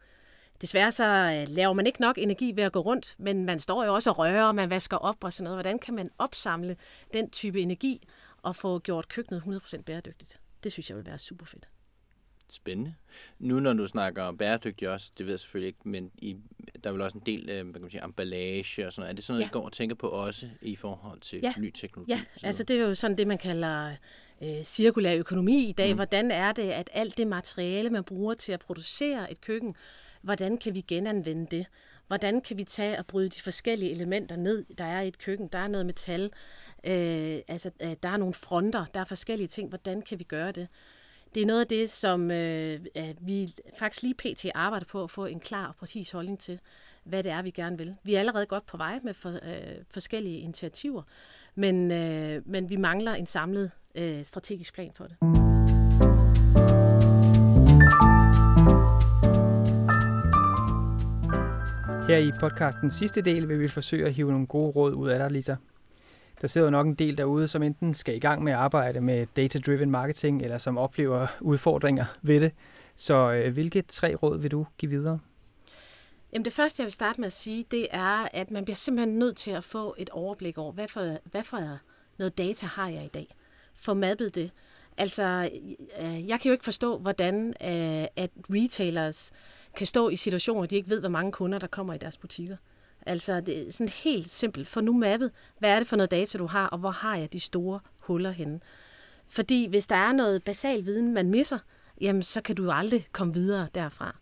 Desværre 0.60 0.92
så 0.92 1.04
øh, 1.04 1.54
laver 1.54 1.72
man 1.72 1.86
ikke 1.86 2.00
nok 2.00 2.18
energi 2.18 2.52
ved 2.56 2.64
at 2.64 2.72
gå 2.72 2.80
rundt, 2.80 3.14
men 3.18 3.44
man 3.44 3.58
står 3.58 3.84
jo 3.84 3.94
også 3.94 4.10
og 4.10 4.18
rører, 4.18 4.52
man 4.52 4.70
vasker 4.70 4.96
op 4.96 5.24
og 5.24 5.32
sådan 5.32 5.44
noget. 5.44 5.56
Hvordan 5.56 5.78
kan 5.78 5.94
man 5.94 6.10
opsamle 6.18 6.76
den 7.14 7.30
type 7.30 7.60
energi 7.60 8.06
og 8.42 8.56
få 8.56 8.78
gjort 8.78 9.08
køkkenet 9.08 9.42
100% 9.46 9.82
bæredygtigt? 9.82 10.38
Det 10.64 10.72
synes 10.72 10.90
jeg 10.90 10.96
vil 10.96 11.06
være 11.06 11.18
super 11.18 11.46
fedt. 11.46 11.68
Spændende. 12.48 12.94
Nu 13.38 13.60
når 13.60 13.72
du 13.72 13.86
snakker 13.86 14.32
bæredygtigt 14.32 14.90
også, 14.90 15.10
det 15.18 15.26
ved 15.26 15.32
jeg 15.32 15.40
selvfølgelig 15.40 15.66
ikke, 15.66 15.88
men 15.88 16.10
i, 16.18 16.36
der 16.84 16.90
er 16.90 16.92
vel 16.92 17.02
også 17.02 17.18
en 17.18 17.22
del 17.26 17.48
øh, 17.50 17.62
hvad 17.64 17.72
kan 17.72 17.82
man 17.82 17.90
sige, 17.90 18.04
emballage 18.04 18.86
og 18.86 18.92
sådan 18.92 19.02
noget. 19.02 19.10
Er 19.10 19.14
det 19.14 19.24
sådan 19.24 19.34
noget, 19.34 19.44
ja. 19.44 19.48
I 19.48 19.52
går 19.52 19.64
og 19.64 19.72
tænker 19.72 19.96
på 19.96 20.08
også 20.08 20.48
i 20.62 20.76
forhold 20.76 21.20
til 21.20 21.40
ja. 21.42 21.52
ny 21.58 21.70
teknologi? 21.70 22.12
Ja, 22.12 22.20
altså 22.42 22.62
det 22.62 22.76
er 22.76 22.80
jo 22.80 22.94
sådan 22.94 23.18
det, 23.18 23.26
man 23.26 23.38
kalder 23.38 23.96
øh, 24.42 24.62
cirkulær 24.62 25.14
økonomi 25.14 25.68
i 25.68 25.72
dag. 25.72 25.92
Mm. 25.92 25.96
Hvordan 25.96 26.30
er 26.30 26.52
det, 26.52 26.70
at 26.70 26.90
alt 26.92 27.16
det 27.16 27.26
materiale, 27.26 27.90
man 27.90 28.04
bruger 28.04 28.34
til 28.34 28.52
at 28.52 28.60
producere 28.60 29.32
et 29.32 29.40
køkken, 29.40 29.76
hvordan 30.22 30.58
kan 30.58 30.74
vi 30.74 30.80
genanvende 30.80 31.46
det? 31.56 31.66
Hvordan 32.06 32.40
kan 32.40 32.56
vi 32.56 32.64
tage 32.64 32.98
og 32.98 33.06
bryde 33.06 33.28
de 33.28 33.42
forskellige 33.42 33.90
elementer 33.90 34.36
ned, 34.36 34.64
der 34.78 34.84
er 34.84 35.00
i 35.00 35.08
et 35.08 35.18
køkken? 35.18 35.48
Der 35.48 35.58
er 35.58 35.68
noget 35.68 35.86
metal, 35.86 36.30
øh, 36.84 37.40
altså 37.48 37.70
øh, 37.82 37.96
der 38.02 38.08
er 38.08 38.16
nogle 38.16 38.34
fronter, 38.34 38.84
der 38.94 39.00
er 39.00 39.04
forskellige 39.04 39.48
ting. 39.48 39.68
Hvordan 39.68 40.02
kan 40.02 40.18
vi 40.18 40.24
gøre 40.24 40.52
det? 40.52 40.68
Det 41.34 41.42
er 41.42 41.46
noget 41.46 41.60
af 41.60 41.66
det, 41.66 41.90
som 41.90 42.30
øh, 42.30 42.80
vi 43.20 43.54
faktisk 43.78 44.02
lige 44.02 44.14
pt. 44.14 44.46
arbejder 44.54 44.86
på 44.86 45.02
at 45.02 45.10
få 45.10 45.24
en 45.26 45.40
klar 45.40 45.68
og 45.68 45.76
præcis 45.76 46.10
holdning 46.10 46.38
til, 46.38 46.60
hvad 47.04 47.22
det 47.22 47.32
er, 47.32 47.42
vi 47.42 47.50
gerne 47.50 47.78
vil. 47.78 47.94
Vi 48.02 48.14
er 48.14 48.20
allerede 48.20 48.46
godt 48.46 48.66
på 48.66 48.76
vej 48.76 49.00
med 49.02 49.14
for, 49.14 49.30
øh, 49.30 49.84
forskellige 49.90 50.38
initiativer, 50.38 51.02
men, 51.54 51.90
øh, 51.90 52.42
men 52.46 52.70
vi 52.70 52.76
mangler 52.76 53.14
en 53.14 53.26
samlet 53.26 53.70
øh, 53.94 54.24
strategisk 54.24 54.74
plan 54.74 54.92
for 54.94 55.06
det. 55.06 55.53
Her 62.08 62.16
i 62.16 62.32
podcastens 62.40 62.94
sidste 62.94 63.22
del 63.22 63.48
vil 63.48 63.60
vi 63.60 63.68
forsøge 63.68 64.06
at 64.06 64.12
hive 64.12 64.30
nogle 64.30 64.46
gode 64.46 64.70
råd 64.70 64.92
ud 64.92 65.08
af 65.08 65.18
dig, 65.18 65.30
Lisa. 65.30 65.56
Der 66.40 66.46
sidder 66.46 66.66
jo 66.66 66.70
nok 66.70 66.86
en 66.86 66.94
del 66.94 67.18
derude, 67.18 67.48
som 67.48 67.62
enten 67.62 67.94
skal 67.94 68.16
i 68.16 68.18
gang 68.18 68.44
med 68.44 68.52
at 68.52 68.58
arbejde 68.58 69.00
med 69.00 69.26
data-driven 69.36 69.90
marketing, 69.90 70.42
eller 70.42 70.58
som 70.58 70.78
oplever 70.78 71.26
udfordringer 71.40 72.04
ved 72.22 72.40
det. 72.40 72.52
Så 72.96 73.32
øh, 73.32 73.52
hvilke 73.52 73.82
tre 73.82 74.14
råd 74.14 74.38
vil 74.38 74.50
du 74.50 74.66
give 74.78 74.90
videre? 74.90 75.18
Jamen 76.32 76.44
det 76.44 76.52
første, 76.52 76.80
jeg 76.80 76.84
vil 76.84 76.92
starte 76.92 77.20
med 77.20 77.26
at 77.26 77.32
sige, 77.32 77.64
det 77.70 77.86
er, 77.90 78.28
at 78.32 78.50
man 78.50 78.64
bliver 78.64 78.76
simpelthen 78.76 79.18
nødt 79.18 79.36
til 79.36 79.50
at 79.50 79.64
få 79.64 79.94
et 79.98 80.10
overblik 80.10 80.58
over, 80.58 80.72
hvad 80.72 80.88
for, 80.88 81.18
hvad 81.30 81.42
for 81.42 81.78
noget 82.18 82.38
data 82.38 82.66
har 82.66 82.88
jeg 82.88 83.04
i 83.04 83.10
dag. 83.14 83.28
Få 83.74 83.94
mappet 83.94 84.34
det. 84.34 84.50
Altså, 84.96 85.50
øh, 86.00 86.28
jeg 86.28 86.40
kan 86.40 86.48
jo 86.48 86.52
ikke 86.52 86.64
forstå, 86.64 86.98
hvordan 86.98 87.48
øh, 87.48 88.06
at 88.16 88.30
retailers 88.50 89.32
kan 89.76 89.86
stå 89.86 90.08
i 90.08 90.16
situationer, 90.16 90.60
hvor 90.60 90.66
de 90.66 90.76
ikke 90.76 90.90
ved, 90.90 91.00
hvor 91.00 91.08
mange 91.08 91.32
kunder, 91.32 91.58
der 91.58 91.66
kommer 91.66 91.94
i 91.94 91.98
deres 91.98 92.16
butikker. 92.16 92.56
Altså, 93.06 93.40
det 93.40 93.66
er 93.66 93.72
sådan 93.72 93.92
helt 94.04 94.30
simpelt. 94.30 94.68
For 94.68 94.80
nu 94.80 94.92
mappet, 94.92 95.30
hvad 95.58 95.70
er 95.70 95.78
det 95.78 95.88
for 95.88 95.96
noget 95.96 96.10
data, 96.10 96.38
du 96.38 96.46
har, 96.46 96.66
og 96.66 96.78
hvor 96.78 96.90
har 96.90 97.16
jeg 97.16 97.32
de 97.32 97.40
store 97.40 97.80
huller 97.98 98.30
henne? 98.30 98.60
Fordi 99.28 99.66
hvis 99.66 99.86
der 99.86 99.96
er 99.96 100.12
noget 100.12 100.42
basal 100.44 100.84
viden, 100.84 101.14
man 101.14 101.30
misser, 101.30 101.58
jamen 102.00 102.22
så 102.22 102.40
kan 102.40 102.56
du 102.56 102.64
jo 102.64 102.70
aldrig 102.72 103.06
komme 103.12 103.34
videre 103.34 103.68
derfra. 103.74 104.16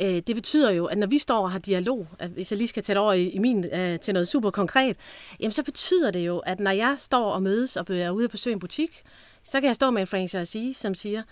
Øh, 0.00 0.22
det 0.26 0.34
betyder 0.34 0.70
jo, 0.70 0.86
at 0.86 0.98
når 0.98 1.06
vi 1.06 1.18
står 1.18 1.42
og 1.42 1.52
har 1.52 1.58
dialog, 1.58 2.06
at 2.18 2.30
hvis 2.30 2.52
jeg 2.52 2.58
lige 2.58 2.68
skal 2.68 2.82
tage 2.82 2.94
det 2.94 3.02
over 3.02 3.12
i, 3.12 3.28
i 3.28 3.38
min, 3.38 3.64
øh, 3.64 4.00
til 4.00 4.14
noget 4.14 4.28
super 4.28 4.50
konkret, 4.50 4.96
jamen 5.40 5.52
så 5.52 5.62
betyder 5.62 6.10
det 6.10 6.20
jo, 6.20 6.38
at 6.38 6.60
når 6.60 6.70
jeg 6.70 6.94
står 6.98 7.32
og 7.32 7.42
mødes 7.42 7.76
og 7.76 7.86
er 7.90 8.10
ude 8.10 8.26
og 8.26 8.30
besøge 8.30 8.54
en 8.54 8.60
butik, 8.60 9.02
så 9.44 9.60
kan 9.60 9.66
jeg 9.66 9.74
stå 9.74 9.90
med 9.90 10.00
en 10.00 10.06
franchisee, 10.06 10.74
som 10.74 10.94
siger, 10.94 11.22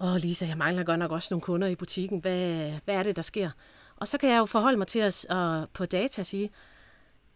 åh 0.00 0.12
oh, 0.12 0.16
Lisa, 0.16 0.46
jeg 0.46 0.58
mangler 0.58 0.84
godt 0.84 0.98
nok 0.98 1.10
også 1.10 1.28
nogle 1.30 1.42
kunder 1.42 1.68
i 1.68 1.74
butikken. 1.74 2.18
Hvad, 2.18 2.70
hvad 2.84 2.94
er 2.94 3.02
det, 3.02 3.16
der 3.16 3.22
sker? 3.22 3.50
Og 3.96 4.08
så 4.08 4.18
kan 4.18 4.30
jeg 4.30 4.38
jo 4.38 4.46
forholde 4.46 4.78
mig 4.78 4.86
til 4.86 4.98
at 4.98 5.26
uh, 5.32 5.68
på 5.72 5.86
data 5.86 6.22
sige, 6.22 6.50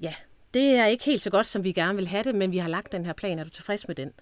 ja, 0.01 0.15
det 0.55 0.75
er 0.75 0.87
ikke 0.87 1.05
helt 1.05 1.23
så 1.23 1.31
godt, 1.31 1.47
som 1.47 1.65
vi 1.65 1.73
gerne 1.73 1.97
vil 1.97 2.07
have 2.07 2.25
det, 2.25 2.35
men 2.35 2.53
vi 2.53 2.59
har 2.59 2.69
lagt 2.69 2.93
den 2.93 3.07
her 3.07 3.13
plan. 3.13 3.39
Er 3.39 3.45
du 3.45 3.51
tilfreds 3.51 3.89
med 3.89 3.95
den? 3.97 4.13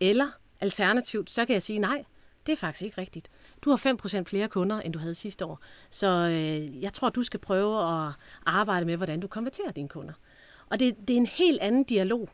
Eller 0.00 0.28
alternativt, 0.60 1.30
så 1.30 1.44
kan 1.44 1.54
jeg 1.54 1.62
sige, 1.62 1.78
nej, 1.78 2.04
det 2.46 2.52
er 2.52 2.56
faktisk 2.56 2.82
ikke 2.82 3.00
rigtigt. 3.00 3.28
Du 3.62 3.70
har 3.70 3.96
5% 4.20 4.22
flere 4.22 4.48
kunder, 4.48 4.80
end 4.80 4.92
du 4.92 4.98
havde 4.98 5.14
sidste 5.14 5.44
år. 5.44 5.58
Så 5.90 6.06
øh, 6.06 6.82
jeg 6.82 6.92
tror, 6.92 7.08
du 7.10 7.22
skal 7.22 7.40
prøve 7.40 8.06
at 8.06 8.12
arbejde 8.46 8.86
med, 8.86 8.96
hvordan 8.96 9.20
du 9.20 9.26
konverterer 9.26 9.72
dine 9.72 9.88
kunder. 9.88 10.14
Og 10.70 10.80
det, 10.80 10.96
det 11.08 11.14
er 11.14 11.18
en 11.18 11.26
helt 11.26 11.60
anden 11.60 11.84
dialog, 11.84 12.28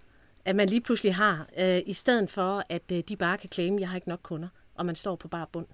at 0.45 0.57
man 0.57 0.69
lige 0.69 0.81
pludselig 0.81 1.15
har, 1.15 1.49
øh, 1.59 1.81
i 1.87 1.93
stedet 1.93 2.31
for, 2.31 2.65
at 2.69 2.93
øh, 2.93 3.03
de 3.09 3.17
bare 3.17 3.39
kan 3.39 3.51
claim, 3.53 3.79
jeg 3.79 3.89
har 3.89 3.97
ikke 3.97 4.09
nok 4.09 4.21
kunder, 4.23 4.49
og 4.79 4.87
man 4.87 4.95
står 4.95 5.17
på 5.17 5.29
bare 5.29 5.47
bund. 5.53 5.67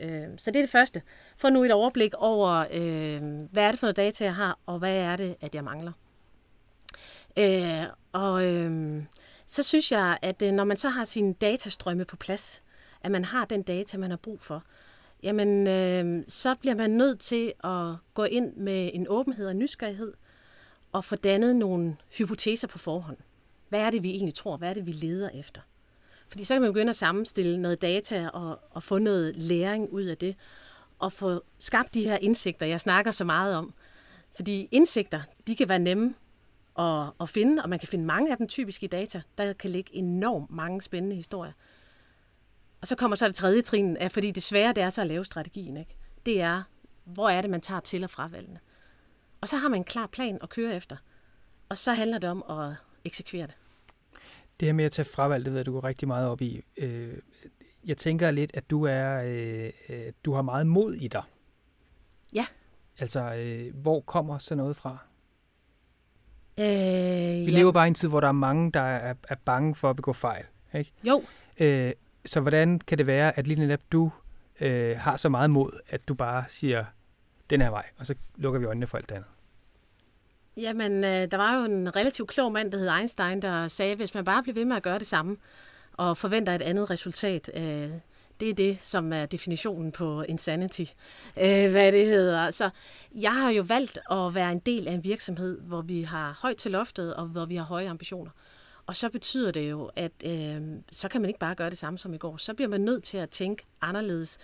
Øh, 0.00 0.28
så 0.38 0.50
det 0.50 0.56
er 0.56 0.62
det 0.62 0.70
første. 0.70 1.02
Få 1.36 1.48
nu 1.48 1.64
et 1.64 1.72
overblik 1.72 2.14
over, 2.14 2.66
øh, 2.72 3.22
hvad 3.52 3.62
er 3.62 3.70
det 3.70 3.80
for 3.80 3.86
noget 3.86 3.96
data, 3.96 4.24
jeg 4.24 4.34
har, 4.34 4.58
og 4.66 4.78
hvad 4.78 4.96
er 4.96 5.16
det, 5.16 5.36
at 5.40 5.54
jeg 5.54 5.64
mangler. 5.64 5.92
Øh, 7.36 7.84
og 8.12 8.44
øh, 8.44 9.02
så 9.46 9.62
synes 9.62 9.92
jeg, 9.92 10.18
at 10.22 10.42
øh, 10.42 10.52
når 10.52 10.64
man 10.64 10.76
så 10.76 10.88
har 10.88 11.04
sine 11.04 11.34
datastrømme 11.34 12.04
på 12.04 12.16
plads, 12.16 12.62
at 13.02 13.10
man 13.10 13.24
har 13.24 13.44
den 13.44 13.62
data, 13.62 13.98
man 13.98 14.10
har 14.10 14.16
brug 14.16 14.40
for, 14.40 14.64
jamen 15.22 15.66
øh, 15.66 16.24
så 16.28 16.54
bliver 16.54 16.74
man 16.74 16.90
nødt 16.90 17.20
til 17.20 17.52
at 17.64 17.94
gå 18.14 18.24
ind 18.24 18.56
med 18.56 18.90
en 18.94 19.06
åbenhed 19.08 19.46
og 19.46 19.56
nysgerrighed, 19.56 20.12
og 20.92 21.04
få 21.04 21.16
dannet 21.16 21.56
nogle 21.56 21.96
hypoteser 22.18 22.68
på 22.68 22.78
forhånd. 22.78 23.16
hvad 23.68 23.80
er 23.80 23.90
det, 23.90 24.02
vi 24.02 24.10
egentlig 24.10 24.34
tror? 24.34 24.56
Hvad 24.56 24.70
er 24.70 24.74
det, 24.74 24.86
vi 24.86 24.92
leder 24.92 25.30
efter? 25.34 25.60
Fordi 26.30 26.44
så 26.44 26.54
kan 26.54 26.62
man 26.62 26.72
begynde 26.72 26.90
at 26.90 26.96
sammenstille 26.96 27.58
noget 27.58 27.82
data 27.82 28.28
og, 28.28 28.60
og 28.70 28.82
få 28.82 28.98
noget 28.98 29.36
læring 29.36 29.92
ud 29.92 30.02
af 30.02 30.16
det, 30.16 30.36
og 30.98 31.12
få 31.12 31.42
skabt 31.58 31.94
de 31.94 32.02
her 32.02 32.16
indsigter, 32.16 32.66
jeg 32.66 32.80
snakker 32.80 33.10
så 33.10 33.24
meget 33.24 33.54
om. 33.54 33.74
Fordi 34.36 34.68
indsigter, 34.70 35.22
de 35.46 35.56
kan 35.56 35.68
være 35.68 35.78
nemme 35.78 36.14
at, 36.78 37.10
at 37.20 37.28
finde, 37.28 37.62
og 37.62 37.68
man 37.68 37.78
kan 37.78 37.88
finde 37.88 38.04
mange 38.04 38.30
af 38.30 38.36
dem 38.36 38.48
typisk 38.48 38.82
i 38.82 38.86
data. 38.86 39.22
Der 39.38 39.52
kan 39.52 39.70
ligge 39.70 39.94
enormt 39.94 40.50
mange 40.50 40.82
spændende 40.82 41.16
historier. 41.16 41.52
Og 42.80 42.86
så 42.86 42.96
kommer 42.96 43.16
så 43.16 43.26
det 43.26 43.34
tredje 43.34 43.62
trin, 43.62 43.96
af, 43.96 44.12
fordi 44.12 44.30
det 44.30 44.42
svære 44.42 44.72
det 44.72 44.82
er 44.82 44.90
så 44.90 45.00
at 45.00 45.06
lave 45.06 45.24
strategien. 45.24 45.76
Ikke? 45.76 45.96
Det 46.26 46.40
er, 46.40 46.62
hvor 47.04 47.28
er 47.28 47.40
det, 47.40 47.50
man 47.50 47.60
tager 47.60 47.80
til 47.80 48.04
og 48.04 48.10
fravalgene. 48.10 48.60
Og 49.40 49.48
så 49.48 49.56
har 49.56 49.68
man 49.68 49.80
en 49.80 49.84
klar 49.84 50.06
plan 50.06 50.38
at 50.42 50.48
køre 50.48 50.74
efter. 50.74 50.96
Og 51.68 51.76
så 51.76 51.92
handler 51.92 52.18
det 52.18 52.30
om 52.30 52.44
at 52.50 52.74
eksekvere 53.04 53.46
det. 53.46 53.54
Det 54.60 54.68
her 54.68 54.72
med 54.72 54.84
at 54.84 54.92
tage 54.92 55.06
fravalg, 55.06 55.44
det 55.44 55.54
ved 55.54 55.64
du 55.64 55.72
går 55.72 55.84
rigtig 55.84 56.08
meget 56.08 56.28
op 56.28 56.42
i. 56.42 56.64
Øh, 56.76 57.16
jeg 57.84 57.96
tænker 57.96 58.30
lidt, 58.30 58.50
at 58.54 58.70
du 58.70 58.84
er, 58.84 59.22
øh, 59.24 59.70
øh, 59.88 60.12
du 60.24 60.32
har 60.32 60.42
meget 60.42 60.66
mod 60.66 60.94
i 60.94 61.08
dig. 61.08 61.22
Ja. 62.34 62.46
Altså, 62.98 63.34
hvor 63.74 64.00
kommer 64.00 64.38
så 64.38 64.54
noget 64.54 64.76
fra? 64.76 64.98
Øh, 66.58 66.66
Vi 67.46 67.50
ja. 67.50 67.58
lever 67.58 67.72
bare 67.72 67.86
i 67.86 67.88
en 67.88 67.94
tid, 67.94 68.08
hvor 68.08 68.20
der 68.20 68.28
er 68.28 68.32
mange, 68.32 68.72
der 68.72 68.80
er, 68.80 69.14
er 69.28 69.34
bange 69.44 69.74
for 69.74 69.90
at 69.90 69.96
begå 69.96 70.12
fejl. 70.12 70.44
Ikke? 70.74 70.92
Jo. 71.04 71.22
Øh, 71.58 71.92
så 72.26 72.40
hvordan 72.40 72.78
kan 72.78 72.98
det 72.98 73.06
være, 73.06 73.38
at 73.38 73.46
lige 73.46 73.60
netop 73.60 73.80
du 73.92 74.10
øh, 74.60 74.98
har 74.98 75.16
så 75.16 75.28
meget 75.28 75.50
mod, 75.50 75.80
at 75.88 76.08
du 76.08 76.14
bare 76.14 76.44
siger, 76.48 76.84
den 77.50 77.60
her 77.60 77.70
vej, 77.70 77.84
og 77.98 78.06
så 78.06 78.14
lukker 78.36 78.60
vi 78.60 78.66
øjnene 78.66 78.86
for 78.86 78.98
alt 78.98 79.08
det 79.08 79.14
andet? 79.14 79.30
Jamen, 80.56 81.04
øh, 81.04 81.30
der 81.30 81.36
var 81.36 81.56
jo 81.56 81.64
en 81.64 81.96
relativt 81.96 82.28
klog 82.28 82.52
mand, 82.52 82.72
der 82.72 82.78
hed 82.78 82.90
Einstein, 82.98 83.42
der 83.42 83.68
sagde, 83.68 83.92
at 83.92 83.98
hvis 83.98 84.14
man 84.14 84.24
bare 84.24 84.42
bliver 84.42 84.54
ved 84.54 84.64
med 84.64 84.76
at 84.76 84.82
gøre 84.82 84.98
det 84.98 85.06
samme, 85.06 85.36
og 85.92 86.16
forventer 86.16 86.54
et 86.54 86.62
andet 86.62 86.90
resultat, 86.90 87.50
øh, 87.54 87.90
det 88.40 88.50
er 88.50 88.54
det, 88.54 88.80
som 88.80 89.12
er 89.12 89.26
definitionen 89.26 89.92
på 89.92 90.22
insanity, 90.22 90.84
øh, 91.40 91.70
hvad 91.70 91.92
det 91.92 92.06
hedder. 92.06 92.50
Så 92.50 92.70
jeg 93.14 93.32
har 93.32 93.50
jo 93.50 93.62
valgt 93.62 93.98
at 94.10 94.34
være 94.34 94.52
en 94.52 94.58
del 94.58 94.88
af 94.88 94.92
en 94.92 95.04
virksomhed, 95.04 95.60
hvor 95.60 95.82
vi 95.82 96.02
har 96.02 96.38
højt 96.42 96.56
til 96.56 96.70
loftet, 96.70 97.14
og 97.14 97.26
hvor 97.26 97.46
vi 97.46 97.56
har 97.56 97.64
høje 97.64 97.88
ambitioner. 97.88 98.30
Og 98.86 98.96
så 98.96 99.08
betyder 99.08 99.50
det 99.50 99.70
jo, 99.70 99.90
at 99.96 100.12
øh, 100.24 100.60
så 100.92 101.08
kan 101.08 101.20
man 101.20 101.28
ikke 101.30 101.40
bare 101.40 101.54
gøre 101.54 101.70
det 101.70 101.78
samme 101.78 101.98
som 101.98 102.14
i 102.14 102.18
går. 102.18 102.36
Så 102.36 102.54
bliver 102.54 102.68
man 102.68 102.80
nødt 102.80 103.04
til 103.04 103.18
at 103.18 103.30
tænke 103.30 103.64
anderledes, 103.80 104.38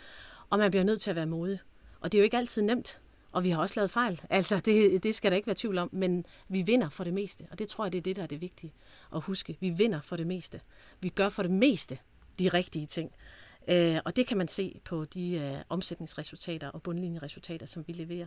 og 0.50 0.58
man 0.58 0.70
bliver 0.70 0.84
nødt 0.84 1.00
til 1.00 1.10
at 1.10 1.16
være 1.16 1.26
modig. 1.26 1.58
Og 2.00 2.12
det 2.12 2.18
er 2.18 2.20
jo 2.20 2.24
ikke 2.24 2.36
altid 2.36 2.62
nemt, 2.62 3.00
og 3.36 3.44
vi 3.44 3.50
har 3.50 3.60
også 3.60 3.72
lavet 3.76 3.90
fejl. 3.90 4.20
Altså, 4.30 4.60
det, 4.60 5.02
det 5.02 5.14
skal 5.14 5.30
der 5.30 5.36
ikke 5.36 5.46
være 5.46 5.56
tvivl 5.58 5.78
om, 5.78 5.88
men 5.92 6.26
vi 6.48 6.62
vinder 6.62 6.88
for 6.88 7.04
det 7.04 7.14
meste, 7.14 7.46
og 7.50 7.58
det 7.58 7.68
tror 7.68 7.84
jeg, 7.84 7.92
det 7.92 7.98
er 7.98 8.02
det, 8.02 8.16
der 8.16 8.22
er 8.22 8.26
det 8.26 8.40
vigtige 8.40 8.72
at 9.14 9.20
huske. 9.20 9.56
Vi 9.60 9.70
vinder 9.70 10.00
for 10.00 10.16
det 10.16 10.26
meste. 10.26 10.60
Vi 11.00 11.08
gør 11.08 11.28
for 11.28 11.42
det 11.42 11.50
meste 11.50 11.98
de 12.38 12.48
rigtige 12.48 12.86
ting. 12.86 13.12
Øh, 13.68 13.98
og 14.04 14.16
det 14.16 14.26
kan 14.26 14.36
man 14.36 14.48
se 14.48 14.80
på 14.84 15.04
de 15.04 15.32
øh, 15.32 15.58
omsætningsresultater 15.68 16.68
og 16.68 16.82
bundlinjeresultater, 16.82 17.66
som 17.66 17.84
vi 17.86 17.92
leverer. 17.92 18.26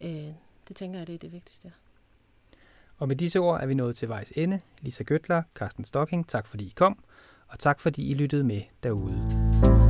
Øh, 0.00 0.28
det 0.68 0.76
tænker 0.76 0.98
jeg, 0.98 1.06
det 1.06 1.14
er 1.14 1.18
det 1.18 1.32
vigtigste. 1.32 1.72
Og 2.98 3.08
med 3.08 3.16
disse 3.16 3.38
ord 3.38 3.62
er 3.62 3.66
vi 3.66 3.74
nået 3.74 3.96
til 3.96 4.08
vejs 4.08 4.32
ende. 4.36 4.60
Lisa 4.80 5.02
Gøtler, 5.02 5.42
Carsten 5.54 5.84
Stocking, 5.84 6.28
tak 6.28 6.46
fordi 6.46 6.64
I 6.64 6.72
kom, 6.76 7.04
og 7.48 7.58
tak 7.58 7.80
fordi 7.80 8.10
I 8.10 8.14
lyttede 8.14 8.44
med 8.44 8.62
derude. 8.82 9.81